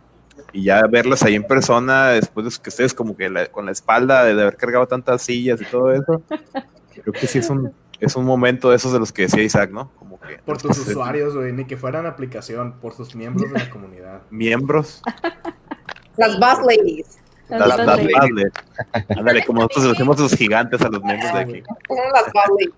[0.53, 3.71] y ya verlas ahí en persona después de que ustedes como que la- con la
[3.71, 6.21] espalda de, de haber cargado tantas sillas y todo eso,
[7.03, 9.71] creo que sí es un, es un momento de esos de los que decía Isaac,
[9.71, 9.91] ¿no?
[9.99, 13.69] Como que Por tus usuarios, güey, ni que fueran aplicación, por sus miembros de la
[13.69, 14.21] comunidad.
[14.29, 15.01] miembros,
[16.17, 17.19] Las Boss Ladies.
[17.49, 17.99] las, las, las-
[19.17, 21.63] ándale, como nosotros le decimos los gigantes a los miembros de aquí.
[21.87, 22.73] Son las Boss Ladies.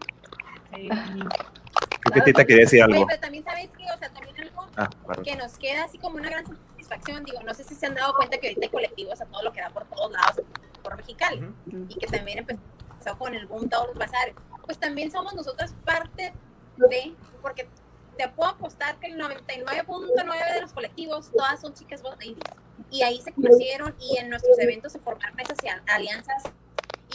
[0.76, 0.90] Sí.
[0.90, 3.08] Creo que Tita quería decir Oye, algo.
[3.08, 4.90] pero también sabes que, o sea, también algo Ah,
[5.24, 8.16] que nos queda así como una gran satisfacción, digo, no sé si se han dado
[8.16, 10.42] cuenta que ahorita hay colectivos a todo lo que da por todos lados,
[10.82, 11.86] por Mexicali, Ujú.
[11.90, 14.34] y que también empezó con el boom todos los bazares,
[14.66, 16.34] pues también somos nosotras parte
[16.78, 17.68] de, porque
[18.18, 22.38] te puedo apostar que el 99.9 de los colectivos, todas son chicas ladies,
[22.90, 25.58] y ahí se conocieron y en nuestros eventos se formaron esas
[25.88, 26.44] alianzas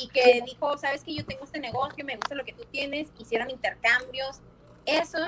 [0.00, 3.08] y que dijo, sabes que yo tengo este negocio, me gusta lo que tú tienes,
[3.18, 4.40] hicieron intercambios,
[4.84, 5.18] eso,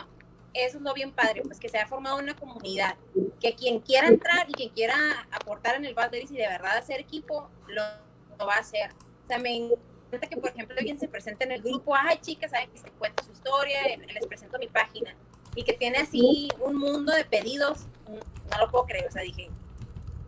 [0.55, 2.97] eso es lo bien padre, pues que se ha formado una comunidad,
[3.41, 6.77] que quien quiera entrar y quien quiera aportar en el Bad Ladies y de verdad
[6.77, 7.83] hacer equipo, lo,
[8.39, 8.91] lo va a hacer.
[9.25, 12.51] O sea, me encanta que, por ejemplo, alguien se presente en el grupo, ay chicas,
[12.51, 15.15] saben que se cuenta su historia, les presento mi página,
[15.55, 19.51] y que tiene así un mundo de pedidos, no lo puedo creer, o sea, dije,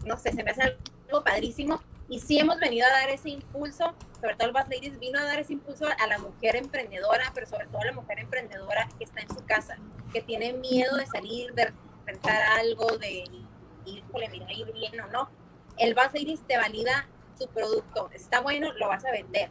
[0.04, 0.76] no sé, se me hace
[1.08, 4.98] algo padrísimo, y sí hemos venido a dar ese impulso, sobre todo el Bass Ladies
[4.98, 8.18] vino a dar ese impulso a la mujer emprendedora, pero sobre todo a la mujer
[8.18, 9.78] emprendedora que está en su casa,
[10.12, 11.72] que tiene miedo de salir, de
[12.04, 13.24] rentar algo, de
[13.86, 15.30] híjole, mira, ir bien o no.
[15.78, 17.06] El Bass Ladies te valida
[17.38, 18.10] tu producto.
[18.12, 19.48] Está bueno, lo vas a vender.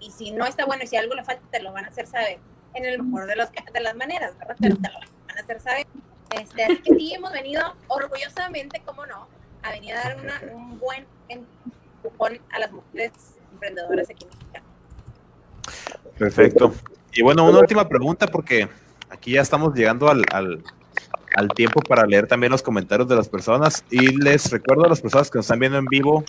[0.00, 2.38] Y si no está bueno si algo le falta, te lo van a hacer saber.
[2.72, 4.56] en el mejor de, los, de las maneras, ¿verdad?
[4.58, 5.86] Pero te lo van a hacer saber.
[6.30, 9.28] Este, sí, hemos venido orgullosamente, como no,
[9.62, 11.06] a venir a dar una, un buen
[12.02, 13.12] empujón a las mujeres
[13.52, 14.68] emprendedoras aquí en México.
[16.18, 16.74] Perfecto.
[17.12, 18.68] Y bueno, una última pregunta porque
[19.10, 20.62] aquí ya estamos llegando al, al,
[21.36, 25.00] al, tiempo para leer también los comentarios de las personas y les recuerdo a las
[25.00, 26.24] personas que nos están viendo en vivo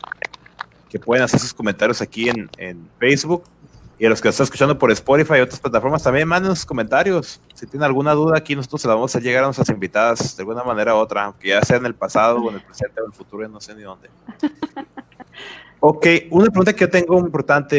[0.90, 3.44] que pueden hacer sus comentarios aquí en, en Facebook
[4.00, 6.66] y a los que nos están escuchando por Spotify y otras plataformas también manden sus
[6.66, 7.42] comentarios.
[7.54, 10.42] Si tienen alguna duda aquí nosotros se la vamos a llegar a nuestras invitadas de
[10.42, 13.04] alguna manera u otra, aunque ya sea en el pasado o en el presente o
[13.04, 14.10] en el futuro, no sé ni dónde.
[15.82, 17.78] Ok, una pregunta que yo tengo importante.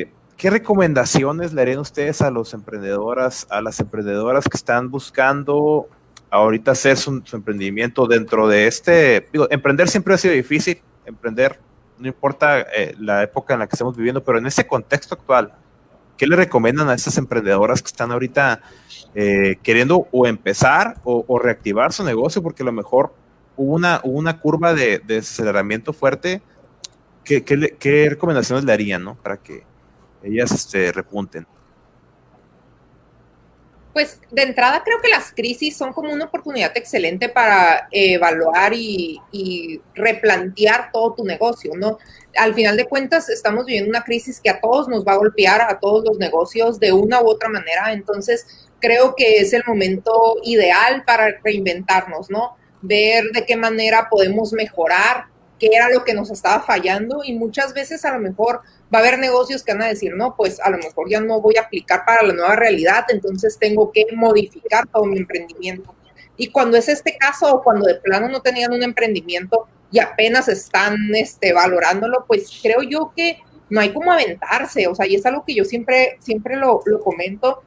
[0.00, 5.86] Eh, ¿Qué recomendaciones le harían ustedes a los emprendedoras, a las emprendedoras que están buscando
[6.30, 9.28] ahorita hacer su, emprendimiento dentro de este?
[9.50, 11.60] Emprender siempre ha sido difícil, emprender,
[11.98, 15.52] no importa eh, la época en la que estamos viviendo, pero en ese contexto actual,
[16.16, 18.62] ¿qué le recomiendan a estas emprendedoras que están ahorita
[19.14, 22.42] eh, queriendo o empezar o, reactivar su negocio?
[22.42, 23.14] Porque a lo mejor
[23.56, 26.42] hubo una, una curva de, de aceleramiento fuerte.
[27.30, 29.14] ¿Qué, qué, ¿Qué recomendaciones le harían ¿no?
[29.14, 29.62] para que
[30.20, 31.46] ellas este, repunten?
[33.92, 39.20] Pues de entrada creo que las crisis son como una oportunidad excelente para evaluar y,
[39.30, 41.98] y, replantear todo tu negocio, ¿no?
[42.36, 45.60] Al final de cuentas estamos viviendo una crisis que a todos nos va a golpear,
[45.60, 50.38] a todos los negocios de una u otra manera, entonces creo que es el momento
[50.42, 52.56] ideal para reinventarnos, ¿no?
[52.82, 55.29] Ver de qué manera podemos mejorar,
[55.60, 59.02] qué era lo que nos estaba fallando y muchas veces a lo mejor va a
[59.02, 61.62] haber negocios que van a decir, no, pues a lo mejor ya no voy a
[61.62, 65.94] aplicar para la nueva realidad, entonces tengo que modificar todo mi emprendimiento.
[66.36, 70.48] Y cuando es este caso o cuando de plano no tenían un emprendimiento y apenas
[70.48, 75.26] están este, valorándolo, pues creo yo que no hay como aventarse, o sea, y es
[75.26, 77.62] algo que yo siempre, siempre lo, lo comento,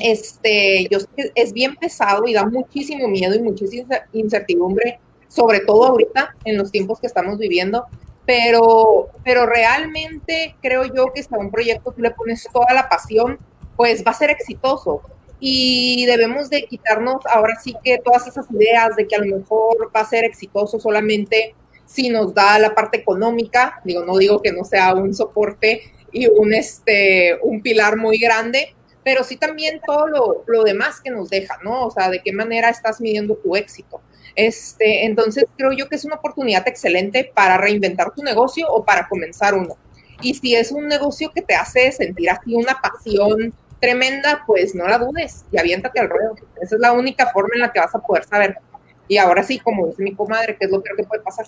[0.00, 0.98] este, yo
[1.34, 5.00] es bien pesado y da muchísimo miedo y muchísima incertidumbre,
[5.34, 7.86] sobre todo ahorita en los tiempos que estamos viviendo,
[8.24, 12.88] pero, pero realmente creo yo que si a un proyecto tú le pones toda la
[12.88, 13.38] pasión,
[13.76, 15.02] pues va a ser exitoso.
[15.40, 19.90] Y debemos de quitarnos ahora sí que todas esas ideas de que a lo mejor
[19.94, 23.80] va a ser exitoso solamente si nos da la parte económica.
[23.84, 28.74] Digo, no digo que no sea un soporte y un, este, un pilar muy grande,
[29.02, 31.86] pero sí también todo lo, lo demás que nos deja, ¿no?
[31.86, 34.00] O sea, de qué manera estás midiendo tu éxito.
[34.36, 39.08] Este, entonces creo yo que es una oportunidad excelente para reinventar tu negocio o para
[39.08, 39.76] comenzar uno.
[40.20, 44.86] Y si es un negocio que te hace sentir así una pasión tremenda, pues no
[44.88, 46.36] la dudes y aviéntate al ruedo.
[46.60, 48.58] Esa es la única forma en la que vas a poder saber.
[49.06, 51.46] Y ahora sí, como dice mi comadre, ¿qué es lo peor que puede pasar?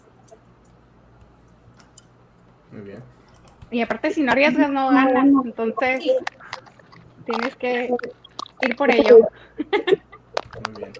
[2.70, 3.02] Muy bien.
[3.70, 5.26] Y aparte, si no arriesgas, no ganas.
[5.44, 6.04] Entonces,
[7.24, 7.90] tienes que
[8.60, 9.20] ir por ello.
[10.68, 10.92] Muy bien.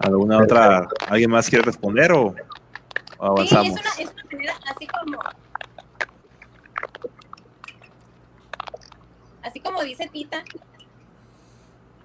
[0.00, 0.88] ¿Alguna otra?
[1.08, 2.34] ¿Alguien más quiere responder o,
[3.18, 3.66] o avanzamos?
[3.68, 5.18] Sí, es una, es una manera así como.
[9.42, 10.42] Así como dice Tita.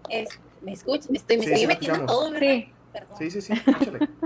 [0.09, 0.29] Es,
[0.61, 1.07] ¿Me escucha?
[1.13, 2.11] Estoy, me Sí, estoy sí, metiendo escuchamos.
[2.23, 2.47] todo, ¿verdad?
[2.47, 2.73] Sí.
[2.93, 3.17] Perdón.
[3.17, 3.99] Sí, sí, sí, échale.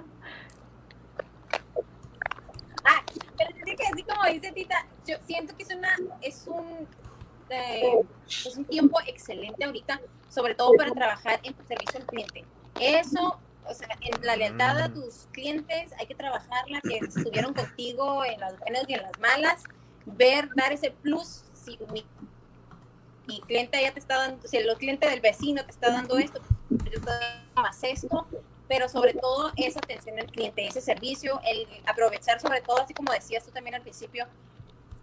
[2.86, 3.03] Ah,
[3.38, 6.88] pero es que así como dice Tita, yo siento que es una, es un,
[7.49, 12.45] eh, es un tiempo excelente ahorita, sobre todo para trabajar en tu servicio al cliente.
[12.79, 13.38] Eso,
[13.69, 18.39] o sea, en la lealtad a tus clientes hay que trabajarla, que estuvieron contigo en
[18.39, 19.63] las buenas y en las malas,
[20.05, 22.05] ver, dar ese plus, si mi,
[23.27, 26.41] mi cliente ya te está dando, si el cliente del vecino te está dando esto,
[26.69, 27.15] yo te doy
[27.55, 28.27] más esto,
[28.67, 33.12] pero sobre todo esa atención al cliente, ese servicio, el aprovechar sobre todo, así como
[33.12, 34.27] decías tú también al principio,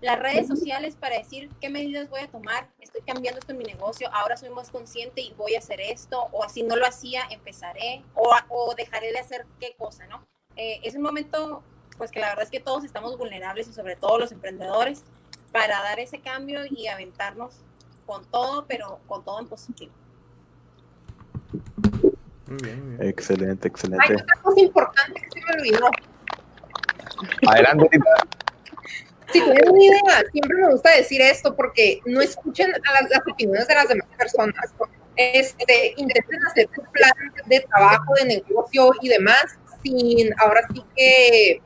[0.00, 3.64] las redes sociales para decir qué medidas voy a tomar, estoy cambiando esto en mi
[3.64, 7.22] negocio, ahora soy más consciente y voy a hacer esto, o si no lo hacía,
[7.30, 10.26] empezaré, o, o dejaré de hacer qué cosa, ¿no?
[10.56, 11.62] Eh, es un momento,
[11.96, 15.02] pues que la verdad es que todos estamos vulnerables y sobre todo los emprendedores,
[15.52, 17.54] para dar ese cambio y aventarnos
[18.05, 19.92] con todo, pero con todo en positivo.
[22.47, 23.09] Muy bien, muy bien.
[23.09, 24.14] Excelente, Hay excelente.
[24.14, 25.90] otra cosa importante que se me olvidó.
[27.49, 27.88] Adelante.
[29.33, 33.20] Si tienen una idea, siempre me gusta decir esto porque no escuchen a las, las
[33.31, 34.72] opiniones de las demás personas.
[35.16, 37.12] Este, intenten hacer su plan
[37.47, 41.62] de trabajo, de negocio y demás, sin, ahora sí que,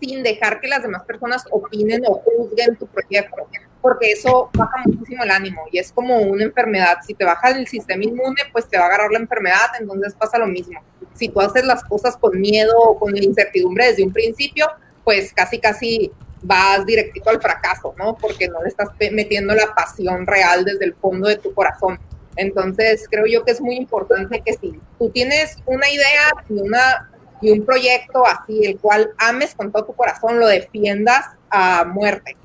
[0.00, 3.48] sin dejar que las demás personas opinen o juzguen tu proyecto,
[3.80, 6.98] porque eso baja muchísimo el ánimo y es como una enfermedad.
[7.06, 10.38] Si te baja el sistema inmune, pues te va a agarrar la enfermedad, entonces pasa
[10.38, 10.80] lo mismo.
[11.14, 14.66] Si tú haces las cosas con miedo o con incertidumbre desde un principio,
[15.04, 16.12] pues casi, casi
[16.46, 18.16] vas directito al fracaso, ¿no?
[18.16, 21.98] Porque no le estás metiendo la pasión real desde el fondo de tu corazón.
[22.36, 27.10] Entonces, creo yo que es muy importante que si tú tienes una idea y, una,
[27.40, 32.36] y un proyecto así, el cual ames con todo tu corazón, lo defiendas a muerte.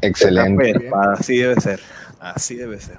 [0.00, 0.90] Excelente.
[1.12, 1.80] Así debe ser.
[2.20, 2.98] Así debe ser.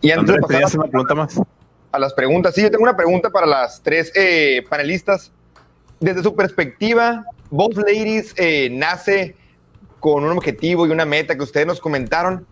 [0.00, 1.40] Y antes de pasar una pregunta más?
[1.92, 5.30] a las preguntas, sí, yo tengo una pregunta para las tres eh, panelistas.
[6.02, 9.36] Desde su perspectiva, Both Ladies eh, nace
[10.00, 12.44] con un objetivo y una meta que ustedes nos comentaron,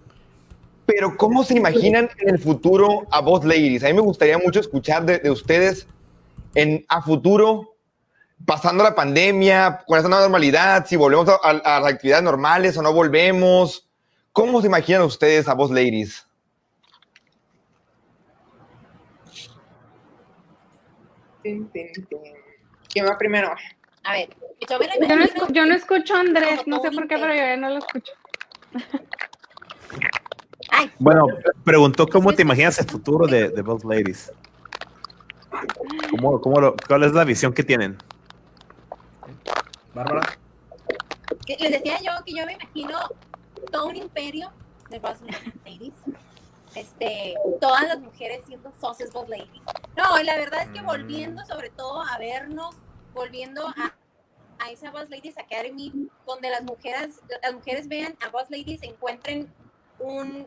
[0.86, 3.82] pero ¿cómo se imaginan en el futuro a Both Ladies?
[3.82, 5.88] A mí me gustaría mucho escuchar de, ustedes
[6.88, 7.74] a futuro,
[8.46, 12.82] pasando la pandemia, con esa nueva normalidad, si volvemos a, a las actividades normales o
[12.82, 13.90] no volvemos.
[14.32, 16.24] ¿Cómo se imaginan ustedes a Both Ladies?
[22.90, 23.54] ¿Quién va primero?
[24.04, 24.30] A ver,
[24.68, 28.12] yo, no escucho a Andrés, no sé por qué, pero yo ya no lo escucho.
[30.98, 31.26] Bueno,
[31.62, 34.32] preguntó cómo te imaginas el futuro de, de Both Ladies.
[36.10, 37.98] ¿Cómo, cómo ¿Cuál es la visión que tienen?
[39.92, 40.38] Bárbara.
[41.46, 42.98] Les decía yo que yo me imagino
[43.70, 44.50] todo un imperio
[44.88, 45.20] de Both
[45.66, 45.92] Ladies
[46.74, 49.62] este, todas las mujeres siendo socios boss ladies.
[49.96, 52.76] No, la verdad es que volviendo sobre todo a vernos,
[53.12, 53.94] volviendo a,
[54.58, 55.92] a esa Boss Ladies Academy,
[56.26, 59.52] donde las mujeres, las mujeres vean a Boss Ladies, encuentren
[59.98, 60.46] un,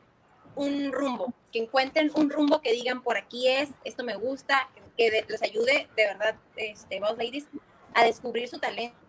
[0.55, 5.25] un rumbo, que encuentren un rumbo que digan por aquí es, esto me gusta, que
[5.27, 7.47] les ayude de verdad, este, Boss Ladies,
[7.93, 9.03] a descubrir su talento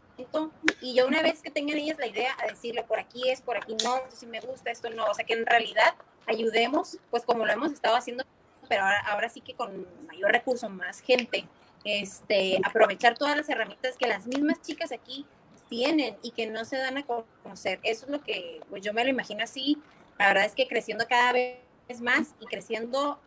[0.81, 3.57] y yo una vez que tengan ellas la idea a decirle por aquí es, por
[3.57, 5.95] aquí no, esto sí me gusta, esto no, o sea que en realidad
[6.27, 8.25] ayudemos, pues como lo hemos estado haciendo,
[8.69, 11.47] pero ahora, ahora sí que con mayor recurso, más gente,
[11.85, 15.27] este, aprovechar todas las herramientas que las mismas chicas aquí
[15.69, 17.81] tienen y que no se dan a conocer.
[17.83, 19.79] Eso es lo que pues yo me lo imagino así.
[20.19, 21.59] La verdad es que creciendo cada vez
[22.01, 23.19] más y creciendo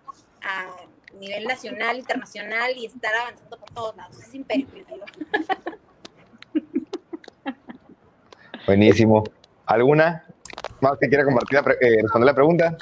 [0.41, 0.75] a
[1.19, 4.19] nivel nacional, internacional y estar avanzando por todos lados.
[4.21, 4.67] Es imperio,
[8.65, 9.23] Buenísimo.
[9.65, 10.26] ¿Alguna
[10.81, 12.77] más que quiera compartir, eh, responder la pregunta?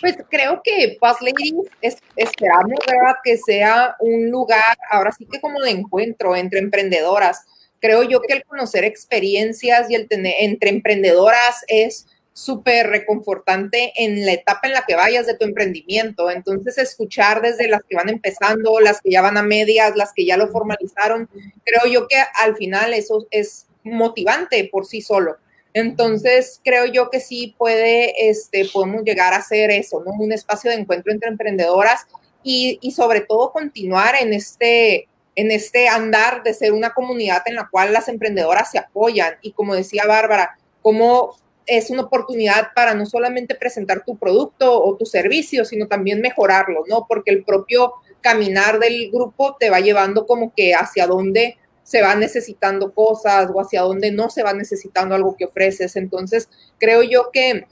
[0.00, 3.16] Pues creo que Paz Ladies es, esperamos, ¿verdad?
[3.22, 7.44] Que sea un lugar, ahora sí que como de encuentro entre emprendedoras.
[7.80, 14.24] Creo yo que el conocer experiencias y el tener entre emprendedoras es súper reconfortante en
[14.24, 16.30] la etapa en la que vayas de tu emprendimiento.
[16.30, 20.24] Entonces, escuchar desde las que van empezando, las que ya van a medias, las que
[20.24, 21.28] ya lo formalizaron,
[21.64, 25.36] creo yo que al final eso es motivante por sí solo.
[25.72, 29.98] Entonces, creo yo que sí puede, este, podemos llegar a hacer eso.
[29.98, 32.06] Un espacio de encuentro entre emprendedoras
[32.42, 37.54] y, y sobre todo continuar en este, en este andar de ser una comunidad en
[37.54, 39.34] la cual las emprendedoras se apoyan.
[39.42, 44.96] Y como decía Bárbara, como es una oportunidad para no solamente presentar tu producto o
[44.96, 47.06] tu servicio, sino también mejorarlo, ¿no?
[47.08, 51.56] Porque el propio caminar del grupo te va llevando como que hacia dónde
[51.90, 55.96] se van necesitando cosas o hacia dónde no se va necesitando algo que ofreces.
[55.96, 57.66] Entonces, creo yo que,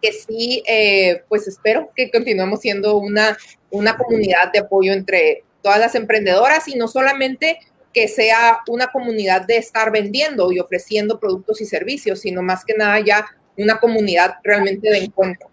[0.00, 3.36] que sí, eh, pues espero que continuemos siendo una,
[3.70, 7.58] una comunidad de apoyo entre todas las emprendedoras y no solamente
[7.92, 12.72] que sea una comunidad de estar vendiendo y ofreciendo productos y servicios, sino más que
[12.72, 13.26] nada ya
[13.58, 15.50] una comunidad realmente de encuentro.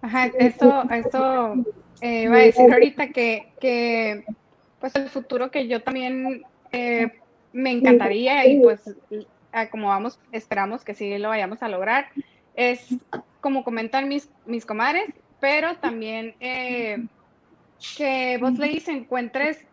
[0.00, 1.54] Ajá, eso, eso
[2.00, 4.24] eh, iba a decir ahorita que, que
[4.82, 7.12] pues el futuro que yo también eh,
[7.52, 8.82] me encantaría y pues
[9.70, 12.08] como vamos, esperamos que sí lo vayamos a lograr,
[12.56, 12.88] es
[13.40, 15.08] como comentan mis, mis comadres,
[15.40, 17.06] pero también eh,
[17.96, 19.64] que vos le encuentres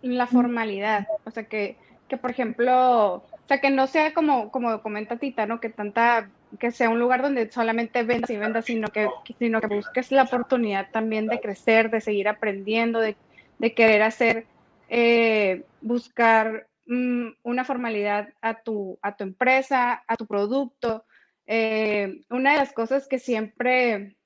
[0.00, 1.76] la formalidad, o sea, que,
[2.08, 5.60] que por ejemplo, o sea, que no sea como, como comenta Tita, ¿no?
[5.60, 9.66] Que tanta, que sea un lugar donde solamente vendas y vendas, sino que, sino que
[9.66, 13.16] busques la oportunidad también de crecer, de seguir aprendiendo, de
[13.58, 14.46] de querer hacer,
[14.88, 21.04] eh, buscar mm, una formalidad a tu, a tu empresa, a tu producto.
[21.46, 24.16] Eh, una de las cosas que siempre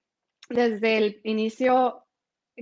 [0.48, 2.04] desde el inicio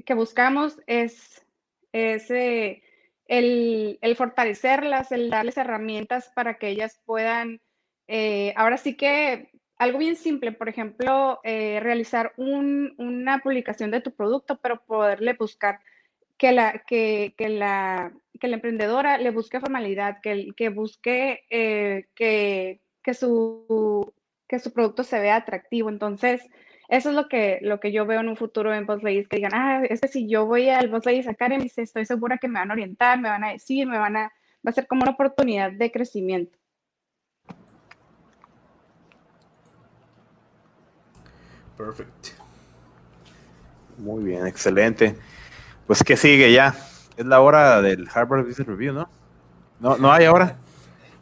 [0.05, 1.45] que buscamos es,
[1.93, 2.83] eh,
[3.27, 7.61] el, el, fortalecerlas, el darles herramientas para que ellas puedan,
[8.57, 14.85] ahora sí que algo bien simple, por ejemplo, realizar una publicación de tu producto, pero
[14.85, 15.81] poderle buscar
[16.39, 22.07] que la, que, que la, que la emprendedora le busque formalidad, que, que busque eh,
[22.15, 24.15] que, que, su,
[24.49, 25.89] que su producto se vea atractivo.
[25.89, 26.41] Entonces,
[26.89, 29.53] eso es lo que, lo que yo veo en un futuro en Boss que digan,
[29.53, 32.75] ah, es que si yo voy al Boss Academy, estoy segura que me van a
[32.75, 34.33] orientar, me van a decir, me van a,
[34.67, 36.57] va a ser como una oportunidad de crecimiento.
[41.77, 42.29] Perfect.
[43.99, 45.17] Muy bien, excelente.
[45.89, 46.75] Pues, ¿qué sigue ya?
[47.17, 49.09] Es la hora del Harvard Business Review, ¿no?
[49.81, 50.59] ¿No, no hay ahora?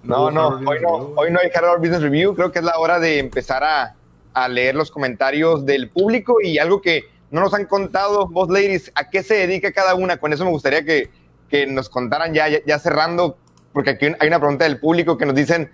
[0.02, 2.34] No, no, hoy no, hoy no hay Harvard Business Review.
[2.34, 3.94] Creo que es la hora de empezar a,
[4.34, 8.90] a leer los comentarios del público y algo que no nos han contado, vos ladies,
[8.96, 10.16] a qué se dedica cada una.
[10.16, 11.10] Con eso me gustaría que,
[11.48, 13.38] que nos contaran ya, ya, ya cerrando,
[13.72, 15.70] porque aquí hay una pregunta del público que nos dicen,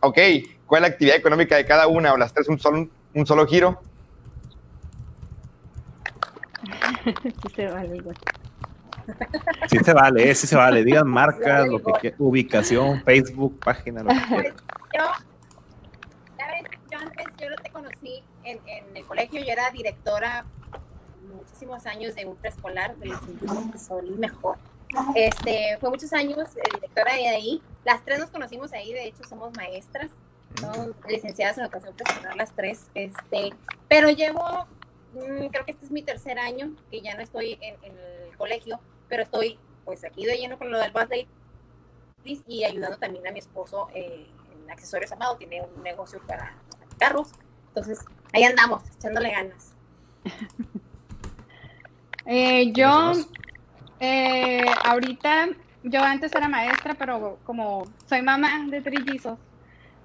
[0.00, 0.18] ok,
[0.66, 3.46] ¿cuál es la actividad económica de cada una o las tres un solo, un solo
[3.46, 3.80] giro?
[7.04, 8.16] Sí se vale igual.
[9.68, 10.84] Sí se vale, eh, sí se vale.
[10.84, 14.56] Digan marcas, lo que quieran, ubicación, Facebook, página, lo que quieran.
[14.94, 15.04] Yo,
[16.36, 16.62] ¿sabes?
[16.90, 20.44] Yo antes, yo no te conocí en, en el colegio, yo era directora
[21.34, 24.56] muchísimos años de un preescolar del Instituto Sol Mejor.
[25.14, 27.62] Este, fue muchos años eh, directora de ahí.
[27.84, 30.10] Las tres nos conocimos ahí, de hecho somos maestras,
[30.62, 30.94] ¿no?
[31.08, 32.86] licenciadas en educación preescolar las tres.
[32.94, 33.52] Este,
[33.88, 34.75] pero llevo, mm,
[35.50, 38.80] creo que este es mi tercer año que ya no estoy en, en el colegio,
[39.08, 41.28] pero estoy pues aquí de lleno con lo del Bus Day
[42.46, 46.54] y ayudando también a mi esposo eh, en accesorios amados, tiene un negocio para
[46.98, 47.28] carros.
[47.68, 49.72] Entonces, ahí andamos, echándole ganas.
[52.28, 53.12] Eh, yo,
[54.00, 55.46] eh, ahorita,
[55.84, 59.38] yo antes era maestra, pero como soy mamá de trillizos,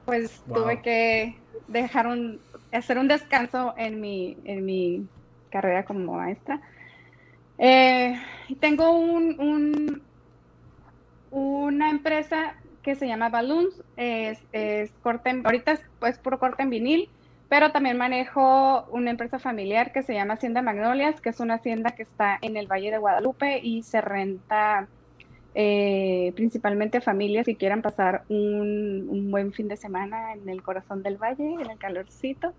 [0.05, 0.61] pues Wow.
[0.61, 2.39] tuve que dejar un,
[2.71, 5.09] hacer un descanso en mi, en mi
[5.49, 6.61] carrera como maestra.
[7.57, 8.15] Eh,
[8.59, 10.07] tengo un, un-
[11.29, 16.69] una empresa que se llama Balloons, es, es corte ahorita es pues puro corte en
[16.69, 17.11] vinil,
[17.47, 21.91] pero también manejo una empresa familiar que se llama Hacienda Magnolias, que es una hacienda
[21.91, 24.89] que está en el Valle de Guadalupe y se renta
[25.53, 31.03] eh, principalmente familias que quieran pasar un, un buen fin de semana en el corazón
[31.03, 32.53] del valle, en el calorcito.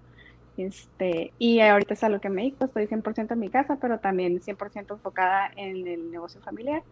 [0.56, 3.98] Este, y ahorita es a lo que me dedico, estoy 100% en mi casa, pero
[4.00, 6.82] también 100% enfocada en el negocio familiar,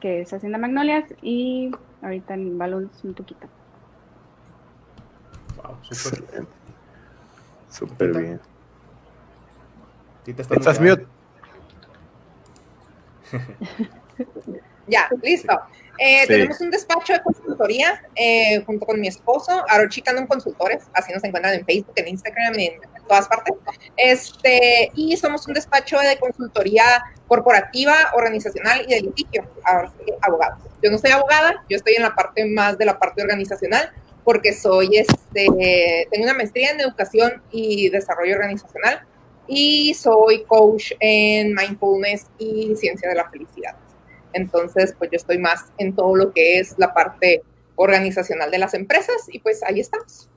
[0.00, 1.70] que es Hacienda Magnolias, y
[2.02, 3.46] ahorita en Balloons un poquito.
[5.56, 6.18] Wow, súper.
[6.18, 6.52] Excelente.
[7.68, 8.40] Súper bien.
[10.26, 11.06] ¿Estás mute?
[14.88, 15.52] Ya, listo.
[15.98, 16.28] Eh, Sí.
[16.28, 21.24] Tenemos un despacho de consultoría eh, junto con mi esposo, Arochi Canon Consultores, así nos
[21.24, 23.54] encuentran en Facebook, en Instagram, en todas partes.
[23.96, 26.84] Este, y somos un despacho de consultoría
[27.26, 29.44] corporativa, organizacional y de litigio,
[30.22, 30.60] abogados.
[30.82, 33.90] Yo no soy abogada, yo estoy en la parte más de la parte organizacional,
[34.22, 39.02] porque soy, este, tengo una maestría en educación y desarrollo organizacional
[39.48, 43.74] y soy coach en mindfulness y ciencia de la felicidad.
[44.32, 47.42] Entonces, pues yo estoy más en todo lo que es la parte
[47.76, 50.28] organizacional de las empresas y pues ahí estamos.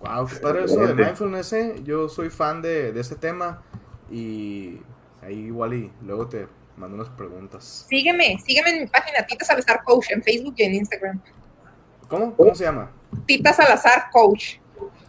[0.00, 1.74] Wow, qué padre eso de mindfulness, ¿eh?
[1.82, 3.62] Yo soy fan de, de ese tema
[4.10, 4.80] y
[5.22, 6.46] ahí igual y luego te
[6.76, 7.86] mando unas preguntas.
[7.88, 11.20] Sígueme, sígueme en mi página Tita Salazar Coach en Facebook y en Instagram.
[12.06, 12.34] ¿Cómo?
[12.36, 12.90] ¿Cómo se llama?
[13.26, 14.58] Tita Salazar Coach.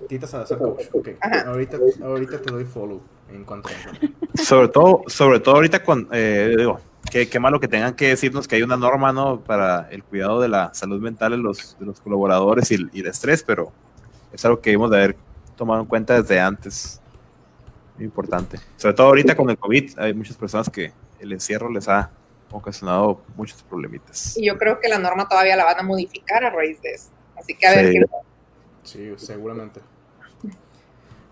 [0.07, 0.87] Tita Salazar Coach.
[0.93, 1.09] Ok.
[1.19, 1.41] Ajá.
[1.49, 3.01] Ahorita, ahorita te doy follow
[3.33, 6.79] en cuanto a Sobre todo, sobre todo ahorita con, eh, digo,
[7.11, 9.41] qué, qué malo que tengan que decirnos que hay una norma, ¿no?
[9.41, 13.07] Para el cuidado de la salud mental de los, de los colaboradores y, y el
[13.07, 13.71] estrés, pero
[14.31, 15.17] es algo que debemos de haber
[15.55, 17.01] tomado en cuenta desde antes.
[17.95, 18.59] Muy importante.
[18.77, 22.09] Sobre todo ahorita con el COVID, hay muchas personas que el encierro les ha
[22.51, 24.37] ocasionado muchos problemitas.
[24.37, 27.09] Y yo creo que la norma todavía la van a modificar a raíz de eso.
[27.37, 27.99] Así que a ver Sí.
[27.99, 28.05] qué
[28.83, 29.81] Sí, seguramente.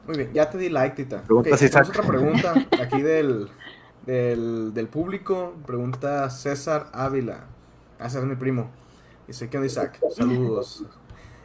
[0.07, 1.21] Muy bien, ya te di like, Tita.
[1.23, 1.89] Preguntas, Ok, tenemos Isaac.
[1.89, 3.49] otra pregunta aquí del,
[4.05, 5.53] del, del público.
[5.65, 7.45] Pregunta César Ávila.
[7.99, 8.69] Ah, ese es mi primo.
[9.27, 9.99] Dice, ¿qué onda, Isaac?
[10.15, 10.83] Saludos.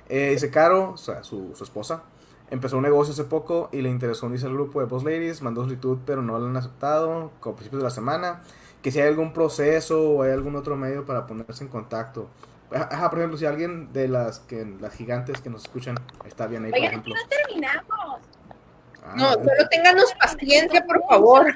[0.08, 2.02] Eh, dice, Caro, o sea, su, su esposa,
[2.50, 5.62] empezó un negocio hace poco y le interesó unirse al grupo de Boss Ladies, mandó
[5.62, 8.42] solicitud, pero no lo han aceptado, como a principios de la semana.
[8.82, 12.28] Que si hay algún proceso o hay algún otro medio para ponerse en contacto.
[12.74, 15.94] Ajá, por ejemplo, si alguien de las que las gigantes que nos escuchan
[16.24, 17.14] está bien ahí, por Oigan, ejemplo.
[17.14, 18.20] no terminamos.
[19.04, 21.46] Ah, No, solo ténganos paciencia, por favor.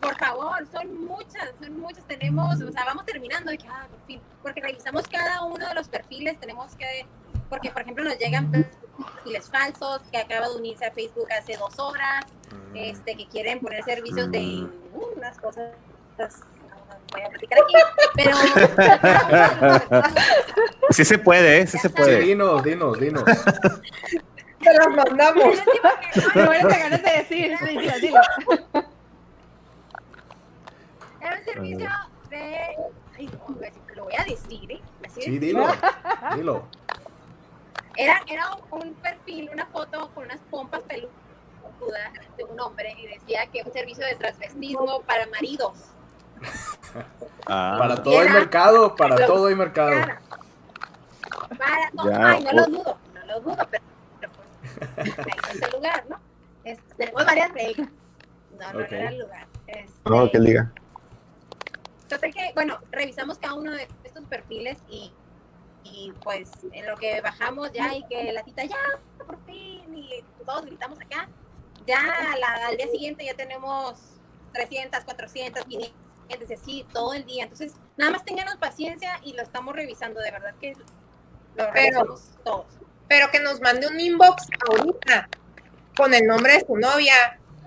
[0.00, 2.04] Por favor, son muchas, son muchas.
[2.04, 3.50] Tenemos, o sea, vamos terminando.
[3.50, 4.20] de que, ah, por fin.
[4.42, 6.38] Porque revisamos cada uno de los perfiles.
[6.38, 7.06] Tenemos que,
[7.48, 11.78] porque por ejemplo, nos llegan perfiles falsos que acaba de unirse a Facebook hace dos
[11.78, 12.24] horas,
[12.72, 12.76] Mm.
[12.76, 15.70] este, que quieren poner servicios de uh, unas cosas
[17.14, 17.74] voy a platicar aquí,
[18.14, 20.04] pero...
[20.90, 21.66] Sí se puede, ¿eh?
[21.66, 22.20] Sí se Sí, puede.
[22.20, 23.24] dinos, dinos, dinos.
[23.24, 25.56] Te las mandamos.
[26.34, 27.56] De ganas de decir.
[27.58, 28.20] Sí, dilo, dilo.
[31.20, 31.88] Era un servicio
[32.30, 32.58] de...
[33.16, 33.56] Ay, no,
[33.94, 34.80] lo voy a decir, ¿eh?
[35.06, 35.66] Así Sí, dilo.
[36.36, 36.66] Dilo.
[37.96, 41.12] Era, era un, un perfil, una foto con unas pompas peludas
[42.36, 45.72] de un hombre y decía que un servicio de transvestismo para maridos.
[47.46, 49.90] Ah, Para todo hay mercado, para Lo- todo hay mercado.
[50.00, 50.20] Para,
[51.58, 52.10] para todo.
[52.10, 53.84] Ya, Ay, no lo o- dudo, no lo dudo, pero,
[54.18, 56.20] pero pues, ahí es el lugar, ¿no?
[56.64, 57.88] Es- tenemos varias reglas.
[58.58, 58.90] No, no, Ok.
[58.90, 59.46] no era el lugar.
[59.66, 60.72] Este, No, que él diga.
[62.08, 65.12] Total que, bueno, revisamos cada uno de estos perfiles y,
[65.82, 68.76] y pues en lo que bajamos ya y que la tita ya,
[69.26, 71.28] por fin, y todos gritamos acá,
[71.86, 72.00] ya
[72.40, 74.00] la- al día siguiente ya tenemos
[74.54, 75.94] 300, 400, 500,
[76.54, 77.44] así todo el día.
[77.44, 80.74] Entonces, nada más ténganos paciencia y lo estamos revisando, de verdad que
[81.56, 82.66] lo revisamos todos.
[83.08, 85.28] Pero que nos mande un inbox ahorita
[85.96, 87.14] con el nombre de su novia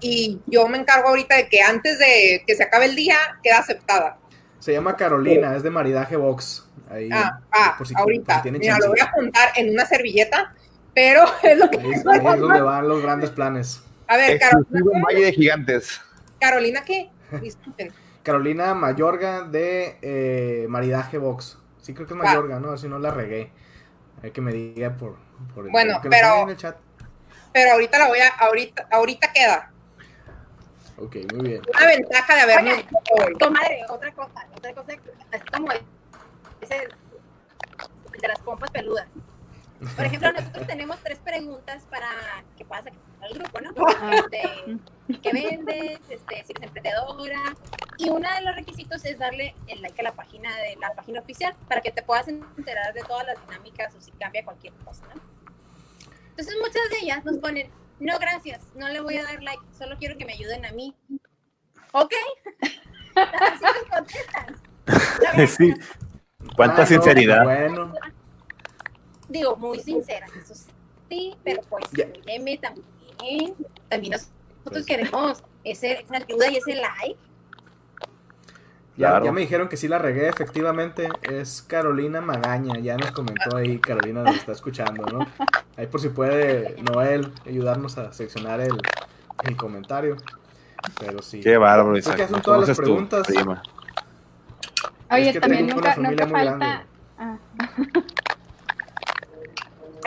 [0.02, 3.60] y yo me encargo ahorita de que antes de que se acabe el día queda
[3.60, 4.18] aceptada.
[4.60, 6.68] Se llama Carolina, es de maridaje box.
[6.90, 8.36] Ahí, Ah, ah, por si- por ahorita.
[8.38, 10.54] si tienen Mira, lo voy a apuntar en una servilleta,
[10.94, 11.78] pero es lo que...
[11.80, 13.82] Ahí, es- ahí es donde van los grandes planes.
[14.08, 16.02] A ver, Exclusivo Carolina, Valle de Gigantes.
[16.40, 17.10] Carolina, ¿qué?
[17.42, 17.92] Disculpen.
[18.32, 21.58] Carolina Mayorga de eh, Maridaje Box.
[21.82, 22.26] Sí, creo que es Va.
[22.26, 22.78] Mayorga, ¿no?
[22.78, 23.54] Si no la regué.
[24.22, 25.16] Hay que me diga por,
[25.56, 26.76] por el, Bueno, que pero- en el chat.
[27.54, 29.72] Pero ahorita la voy a, ahorita, ahorita queda.
[30.98, 31.62] Ok, muy bien.
[31.74, 32.84] Una ventaja de habernos.
[33.40, 34.92] Comadre, otra cosa, otra cosa,
[35.32, 35.72] así como
[36.60, 39.08] ese de las pompas peludas.
[39.96, 42.10] Por ejemplo, nosotros tenemos tres preguntas para
[42.58, 43.72] que puedas sacar al grupo, ¿no?
[44.12, 46.00] Este, ¿Qué vendes?
[46.10, 47.56] Este, si eres emprendedora.
[47.98, 51.20] Y uno de los requisitos es darle el like a la página de la página
[51.20, 55.04] oficial para que te puedas enterar de todas las dinámicas o si cambia cualquier cosa,
[55.16, 55.22] ¿no?
[56.30, 57.70] Entonces muchas de ellas nos ponen,
[58.00, 60.96] no gracias, no le voy a dar like, solo quiero que me ayuden a mí.
[61.92, 62.14] Ok.
[63.16, 64.56] Así nos contestan.
[65.48, 65.74] Sí.
[66.56, 67.44] Cuánta Ah, no, sinceridad.
[67.44, 67.94] Bueno,
[69.30, 70.54] Digo, muy sincera, eso
[71.10, 73.56] sí, pero pues también.
[73.90, 74.12] También
[74.64, 77.18] nosotros queremos ese, esa ayuda y ese like.
[78.96, 79.26] ya, Claro.
[79.26, 81.10] ya me dijeron que sí la regué, efectivamente.
[81.22, 82.80] Es Carolina Magaña.
[82.80, 85.28] Ya nos comentó ahí, Carolina nos está escuchando, ¿no?
[85.76, 88.78] Ahí por si puede Noel ayudarnos a seleccionar el,
[89.44, 90.18] el comentario.
[91.00, 91.42] Pero sí.
[91.42, 92.16] Qué bárbaro, Isaac.
[92.18, 93.26] que hacen ¿no todas las preguntas.
[93.28, 93.62] prima?
[95.10, 96.86] Oye, Es que también nunca, nunca falta.
[97.18, 97.38] Ah,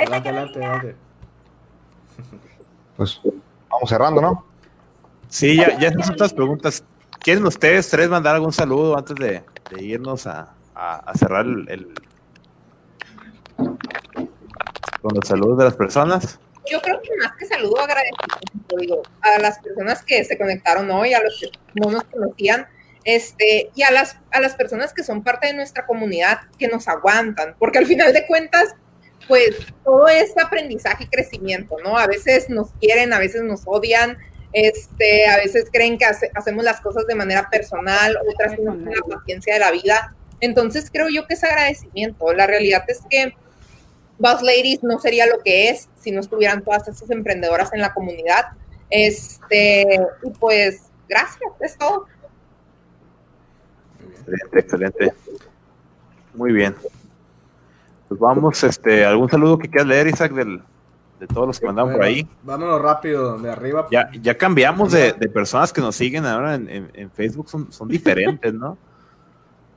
[0.00, 0.78] Adelante, adelante, Carolina.
[0.80, 0.96] adelante.
[2.96, 3.18] Pues
[3.70, 4.44] vamos cerrando, ¿no?
[5.28, 6.84] Sí, ya, ya esas otras preguntas.
[7.20, 11.66] ¿Quieren ustedes tres mandar algún saludo antes de, de irnos a, a- a cerrar el,
[11.70, 11.94] el-
[15.00, 16.38] con los saludos de las personas?
[16.70, 21.14] Yo creo que más que saludo agradecimiento, digo, a las personas que se conectaron hoy,
[21.14, 22.66] a los que no nos conocían,
[23.04, 26.86] este, y a las, a las personas que son parte de nuestra comunidad, que nos
[26.86, 28.74] aguantan, porque al final de cuentas,
[29.28, 29.50] pues
[29.84, 31.96] todo es aprendizaje y crecimiento, ¿no?
[31.96, 34.18] A veces nos quieren, a veces nos odian,
[34.52, 38.94] este, a veces creen que hace- hacemos las cosas de manera personal, otras no tienen
[39.08, 40.14] la paciencia de la vida.
[40.40, 42.32] Entonces creo yo que es agradecimiento.
[42.32, 43.34] La realidad es que
[44.18, 47.94] Boss Ladies no sería lo que es si no estuvieran todas esas emprendedoras en la
[47.94, 48.46] comunidad.
[48.90, 52.06] Este, y pues, gracias, es todo.
[54.10, 55.12] Excelente, excelente.
[56.34, 56.74] Muy bien.
[58.10, 60.60] Pues vamos, este, algún saludo que quieras leer, Isaac, del,
[61.20, 62.28] de todos los que mandaron por ahí.
[62.42, 63.86] Vámonos rápido, de arriba.
[63.90, 67.70] Ya, ya cambiamos de, de personas que nos siguen ahora en, en- en Facebook, son,
[67.72, 68.76] son diferentes, ¿no?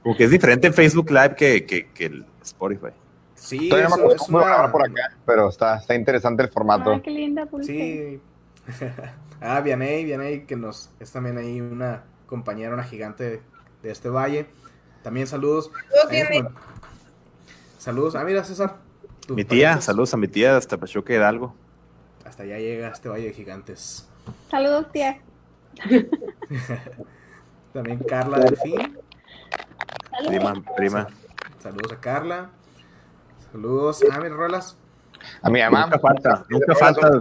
[0.01, 2.87] Como que es diferente en Facebook Live que, que, que el Spotify.
[3.35, 4.71] Sí, Todavía no me eso es acostumbro a grabar una...
[4.71, 6.91] por acá, pero está, está interesante el formato.
[6.91, 7.71] Ay, qué linda pulse.
[7.71, 8.21] Sí.
[9.41, 13.41] ah, Vianey, Vianey, que nos es también ahí una compañera, una gigante de,
[13.83, 14.47] de este valle.
[15.03, 15.65] También saludos.
[15.71, 16.43] Saludos, Ahí nos Vianey.
[16.43, 16.53] man-
[17.83, 18.15] Saludos.
[18.15, 18.77] Ah, mira, César.
[19.27, 19.83] Mi tía, parientes.
[19.83, 21.53] saludos a mi tía hasta Pachuca Hidalgo.
[22.25, 24.07] Hasta allá llega este valle de gigantes.
[24.49, 25.19] Saludos, tía.
[27.73, 28.97] También Carla Delfín.
[30.27, 31.07] Prima, prima.
[31.59, 32.51] Saludos a Carla.
[33.51, 34.77] Saludos a mis rolas.
[35.41, 35.81] A mi mamá.
[35.87, 37.11] Nunca falta, nunca Un falta.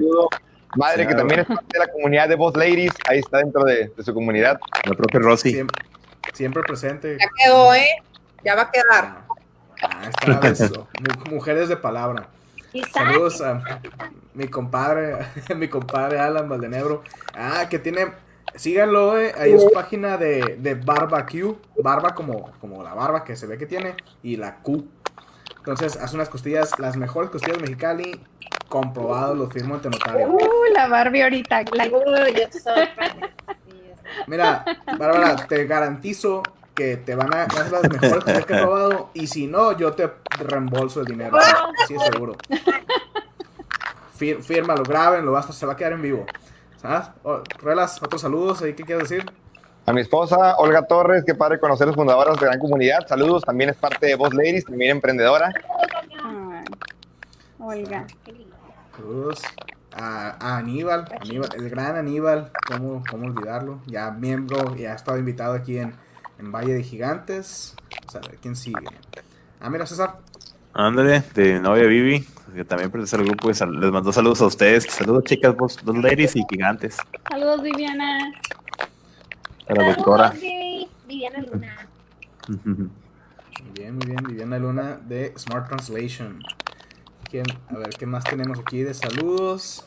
[0.77, 2.93] Madre, que también es parte de la comunidad de Boss Ladies.
[3.09, 4.61] Ahí está dentro de, de su comunidad.
[4.85, 5.51] la propia Rosy.
[5.51, 5.85] Siempre,
[6.33, 7.19] siempre presente.
[7.19, 7.89] Ya quedó, ¿eh?
[8.45, 9.32] Ya va a quedar.
[9.83, 12.29] Ah, está, mu- mujeres de palabra.
[12.93, 13.63] Saludos a
[14.35, 15.19] mi compadre,
[15.57, 17.03] mi compadre Alan Valdenebro.
[17.35, 18.13] Ah, que tiene,
[18.55, 21.55] Síganlo eh, ahí en su página de, de barbecue.
[21.83, 23.95] Barba como, como la barba que se ve que tiene.
[24.23, 24.87] Y la Q.
[25.59, 28.21] Entonces hace unas costillas, las mejores costillas de Mexicali.
[28.69, 30.29] Comprobado, lo firmo ante notario.
[30.29, 30.41] Uh,
[30.75, 31.63] la Barbie ahorita.
[31.73, 31.89] la-
[34.27, 34.65] Mira,
[34.99, 36.43] Bárbara, te garantizo
[36.75, 39.11] que te van a dar las mejores que he probado.
[39.15, 41.37] Y si no, yo te reembolso el dinero.
[41.83, 42.35] Así es seguro.
[44.19, 46.27] Fir- fírmalo, grábenlo, basta, se va a quedar en vivo.
[46.81, 47.09] ¿Sabes?
[47.23, 49.31] Oh, Relas, otros saludos ahí, ¿qué quieres decir?
[49.87, 53.07] A mi esposa, Olga Torres, qué padre conocer a los fundadoras de Gran Comunidad.
[53.09, 55.53] Saludos, también es parte de Boss Ladies, también emprendedora.
[56.25, 56.65] Ay,
[57.59, 58.07] Olga.
[58.97, 59.43] Saludos
[59.95, 63.81] a, a Aníbal, Aníbal, el gran Aníbal, ¿cómo, cómo olvidarlo?
[63.87, 65.95] Ya miembro, ya ha estado invitado aquí en,
[66.43, 67.75] en Valle de Gigantes.
[68.01, 68.85] Vamos a ver quién sigue.
[69.61, 70.19] Ah, mira, César.
[70.75, 74.47] Ándale, de novia Vivi, que también pertenece al grupo, y sal- les mando saludos a
[74.47, 74.85] ustedes.
[74.85, 76.97] Saludos, chicas, vos, dos ladies y gigantes.
[77.31, 78.33] Saludos, Viviana.
[79.69, 80.31] A la doctora.
[81.07, 81.89] Viviana Luna.
[82.49, 86.43] Muy bien, muy bien, Viviana Luna de Smart Translation.
[87.31, 87.47] ¿Quién?
[87.69, 89.85] A ver, ¿qué más tenemos aquí de saludos?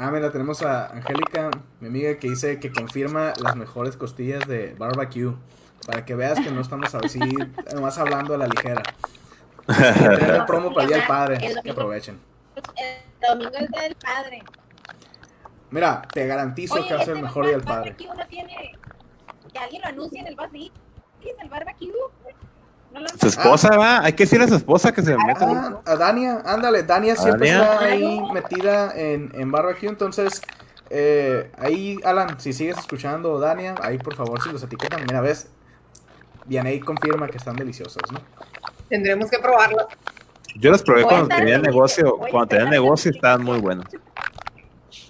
[0.00, 4.74] Ah, mira, tenemos a Angélica, mi amiga, que dice que confirma las mejores costillas de
[4.74, 5.34] barbecue.
[5.86, 7.18] Para que veas que no estamos así,
[7.74, 8.82] nomás hablando a la ligera.
[9.66, 12.20] Tenemos promo para el Día del Padre, que aprovechen.
[12.76, 14.42] El domingo es el día del padre.
[15.70, 17.90] Mira, te garantizo Oye, que va a ser este el mejor Día del Padre.
[17.90, 18.78] barbecue no tiene...
[19.52, 20.46] Que alguien lo anuncie en el bus
[21.20, 21.92] ¿Qué es el barbecue?
[23.20, 25.46] Su esposa, va, hay que decirle a su esposa que se meta.
[25.46, 27.72] Ah, a Dania, ándale, Dania siempre Dania.
[27.72, 30.42] está ahí metida en, en barbecue, entonces
[30.90, 35.48] eh, ahí, Alan, si sigues escuchando, Dania, ahí por favor si los etiquetan, mira, ves,
[36.46, 38.20] Vianey confirma que están deliciosos, ¿no?
[38.88, 39.86] Tendremos que probarlo.
[40.56, 43.84] Yo los probé Voy cuando tenía en- negocio, cuando tenía negocio estaban muy buenos.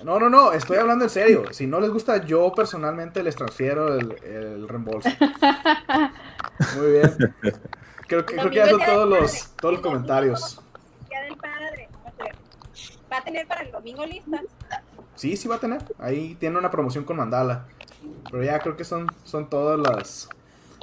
[0.05, 3.95] No, no, no, estoy hablando en serio, si no les gusta, yo personalmente les transfiero
[3.95, 5.09] el, el reembolso.
[6.77, 7.35] Muy bien.
[8.09, 10.63] Creo que, creo que ya son todos los, todos los comentarios.
[11.11, 11.89] Día del padre.
[13.13, 14.41] Va a tener para el domingo listas.
[15.15, 15.85] Sí, sí va a tener.
[15.99, 17.67] Ahí tiene una promoción con Mandala.
[18.31, 20.31] Pero ya creo que son, son todas las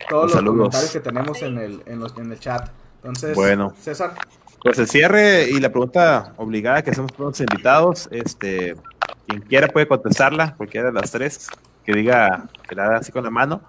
[0.09, 2.69] todos Los comentarios que tenemos en el, en, los, en el chat.
[2.97, 3.73] Entonces, Bueno.
[3.79, 4.13] César,
[4.61, 8.75] Pues el cierre y la pregunta obligada que hacemos para los invitados, este,
[9.27, 11.47] quien quiera puede contestarla, cualquiera de las tres,
[11.85, 13.61] que diga, que la haga así con la mano.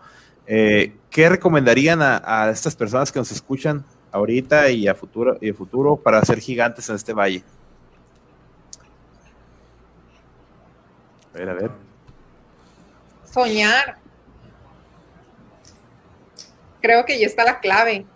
[0.47, 5.51] Eh, ¿Qué recomendarían a, a estas personas que nos escuchan ahorita y a futuro y
[5.51, 7.43] a futuro para ser gigantes en este valle?
[11.35, 11.71] A ver, a ver.
[13.33, 13.99] Soñar.
[16.81, 18.07] Creo que ya está la clave.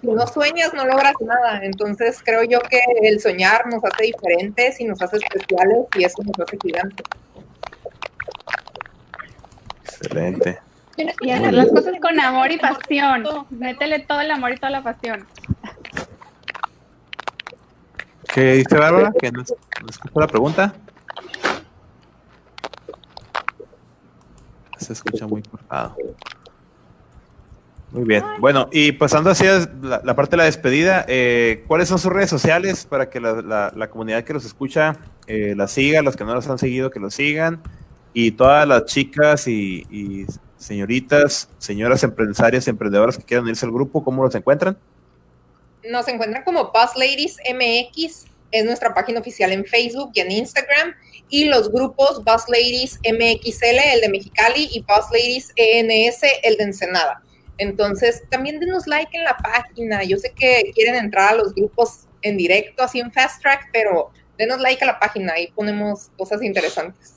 [0.00, 1.60] Si no sueñas, no logras nada.
[1.62, 6.22] Entonces creo yo que el soñar nos hace diferentes y nos hace especiales y eso
[6.22, 7.06] nos hace gigantes.
[9.84, 10.65] Excelente.
[11.20, 13.24] Y hacer las cosas con amor y pasión.
[13.50, 15.26] Métele todo el amor y toda la pasión.
[18.32, 19.12] ¿Qué dice Bárbara?
[19.18, 20.74] ¿Que no, no escuchó la pregunta?
[24.78, 25.96] Se escucha muy cortado.
[27.92, 28.22] Muy bien.
[28.40, 32.28] Bueno, y pasando hacia la, la parte de la despedida, eh, ¿cuáles son sus redes
[32.28, 36.24] sociales para que la, la- la comunidad que los escucha eh, las siga, los que
[36.24, 37.62] no los han seguido, que los sigan?
[38.12, 40.26] Y todas las chicas y, y
[40.66, 44.76] señoritas, señoras empresarias, emprendedoras que quieran irse al grupo, ¿cómo los encuentran?
[45.88, 50.94] Nos encuentran como Boss Ladies MX, es nuestra página oficial en Facebook y en Instagram,
[51.28, 56.64] y los grupos Boss Ladies MXL, el de Mexicali, y Boss Ladies ENS, el de
[56.64, 57.22] Ensenada.
[57.58, 60.02] Entonces, también denos like en la página.
[60.02, 64.10] Yo sé que quieren entrar a los grupos en directo, así en Fast Track, pero
[64.36, 67.15] denos like a la página, ahí ponemos cosas interesantes.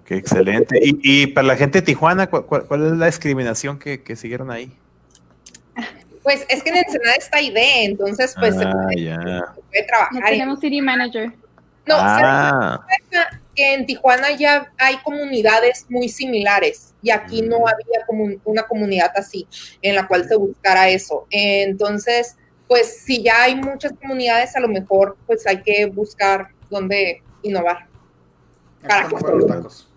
[0.00, 0.78] Ok, excelente.
[0.82, 4.72] Y, y para la gente de Tijuana, ¿cuál, es la discriminación que, que siguieron ahí?
[6.22, 9.16] Pues es que en Ensenada está ID, entonces pues se Ah, puede, ya.
[9.16, 10.22] se puede Ya trabajar.
[10.22, 11.32] y- tenemos City Manager.
[11.86, 12.80] No, Ah,
[13.54, 17.68] que en Tijuana ya hay comunidades muy similares y aquí no Mm.
[17.68, 19.46] había como una comunidad así
[19.82, 21.26] en la cual se buscara eso.
[21.30, 22.36] Entonces,
[22.68, 27.86] pues si ya hay muchas comunidades, a lo mejor pues hay que buscar dónde innovar.
[28.86, 29.89] Para están los tacos.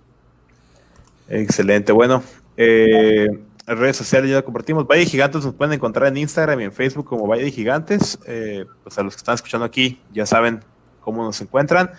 [1.27, 1.91] Excelente.
[1.91, 2.23] Bueno,
[2.57, 3.27] eh,
[3.65, 4.85] redes sociales ya lo compartimos.
[4.85, 8.19] Valle Gigantes nos pueden encontrar en Instagram y en Facebook como Valle de Gigantes.
[8.27, 10.63] Eh, pues a los que están escuchando aquí ya saben
[11.01, 11.91] cómo nos encuentran.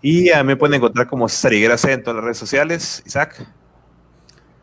[0.00, 3.02] Y a mí me pueden encontrar como César Higuera C en todas las redes sociales.
[3.06, 3.46] Isaac.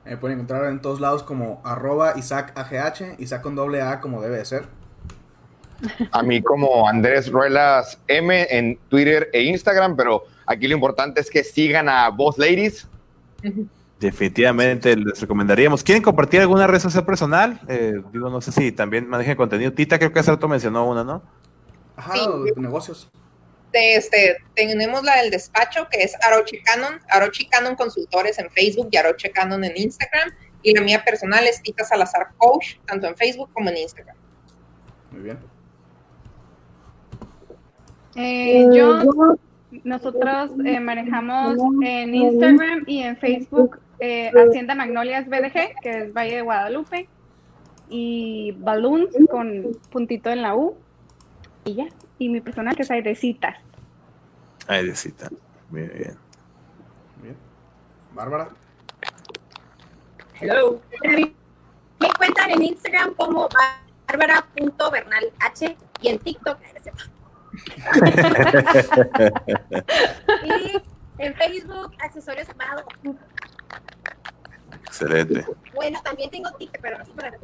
[0.03, 4.22] Me pueden encontrar en todos lados como arroba Isaac AGH, Isaac con doble A como
[4.22, 4.65] debe de ser.
[6.11, 11.30] A mí como Andrés Ruelas M en Twitter e Instagram, pero aquí lo importante es
[11.30, 12.88] que sigan a Boss Ladies.
[14.00, 15.84] Definitivamente les recomendaríamos.
[15.84, 17.60] ¿Quieren compartir alguna red social personal?
[17.68, 19.74] Eh, digo, no sé si también manejan contenido.
[19.74, 21.22] Tita creo que hace rato mencionó una, ¿no?
[21.97, 22.28] Ajá, Sí.
[22.56, 23.12] negocios.
[23.74, 28.88] De este, tenemos la del despacho, que es Aroche Canon, Aroche Canon Consultores en Facebook
[28.91, 30.32] y Aroche Canon en Instagram.
[30.64, 34.16] Y la mía personal es Tita Salazar Coach, tanto en Facebook como en Instagram.
[35.12, 35.39] Muy bien.
[38.16, 39.04] Eh, yo,
[39.84, 46.38] nosotros eh, manejamos en Instagram y en Facebook eh, Hacienda Magnolias BDG, que es Valle
[46.38, 47.09] de Guadalupe,
[47.89, 50.78] y Balloons con puntito en la U,
[51.65, 51.88] y ya.
[52.17, 53.57] Y mi personal que es Aidecitas.
[54.67, 55.30] Ahí de cita.
[55.70, 56.15] Muy bien.
[57.22, 57.36] Bien.
[58.13, 58.49] Bárbara.
[60.39, 60.80] Hello.
[61.03, 63.49] Me encuentran en Instagram como
[64.07, 65.34] bárbara.bernalh
[66.01, 66.57] y en TikTok.
[70.43, 70.82] Y
[71.20, 72.86] en Facebook, accesorios amados.
[74.86, 75.45] Excelente.
[75.76, 77.38] Bueno, también tengo TikTok, pero no es para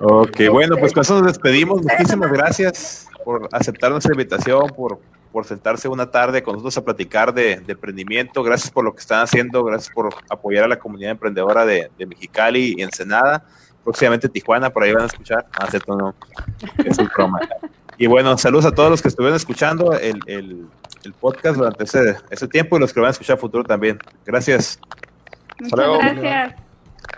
[0.00, 1.82] ok, bueno, pues con eso nos despedimos.
[1.82, 5.00] Muchísimas gracias por aceptar nuestra invitación, por,
[5.32, 8.42] por sentarse una tarde con nosotros a platicar de, de emprendimiento.
[8.42, 12.06] Gracias por lo que están haciendo, gracias por apoyar a la comunidad emprendedora de, de
[12.06, 13.44] Mexicali y Ensenada.
[13.86, 15.46] Próximamente Tijuana, por ahí van a escuchar.
[15.60, 16.12] Ah, cierto, no.
[16.84, 17.38] Es un broma.
[17.96, 20.66] Y bueno, saludos a todos los que estuvieron escuchando el, el,
[21.04, 23.62] el podcast durante ese, ese tiempo y los que lo van a escuchar a futuro
[23.62, 23.96] también.
[24.24, 24.80] Gracias.
[25.60, 25.98] Muchas luego.
[25.98, 26.54] gracias.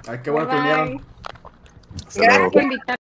[0.06, 1.02] Ay, qué bueno que vinieron.
[2.14, 3.07] Gracias por invitarme.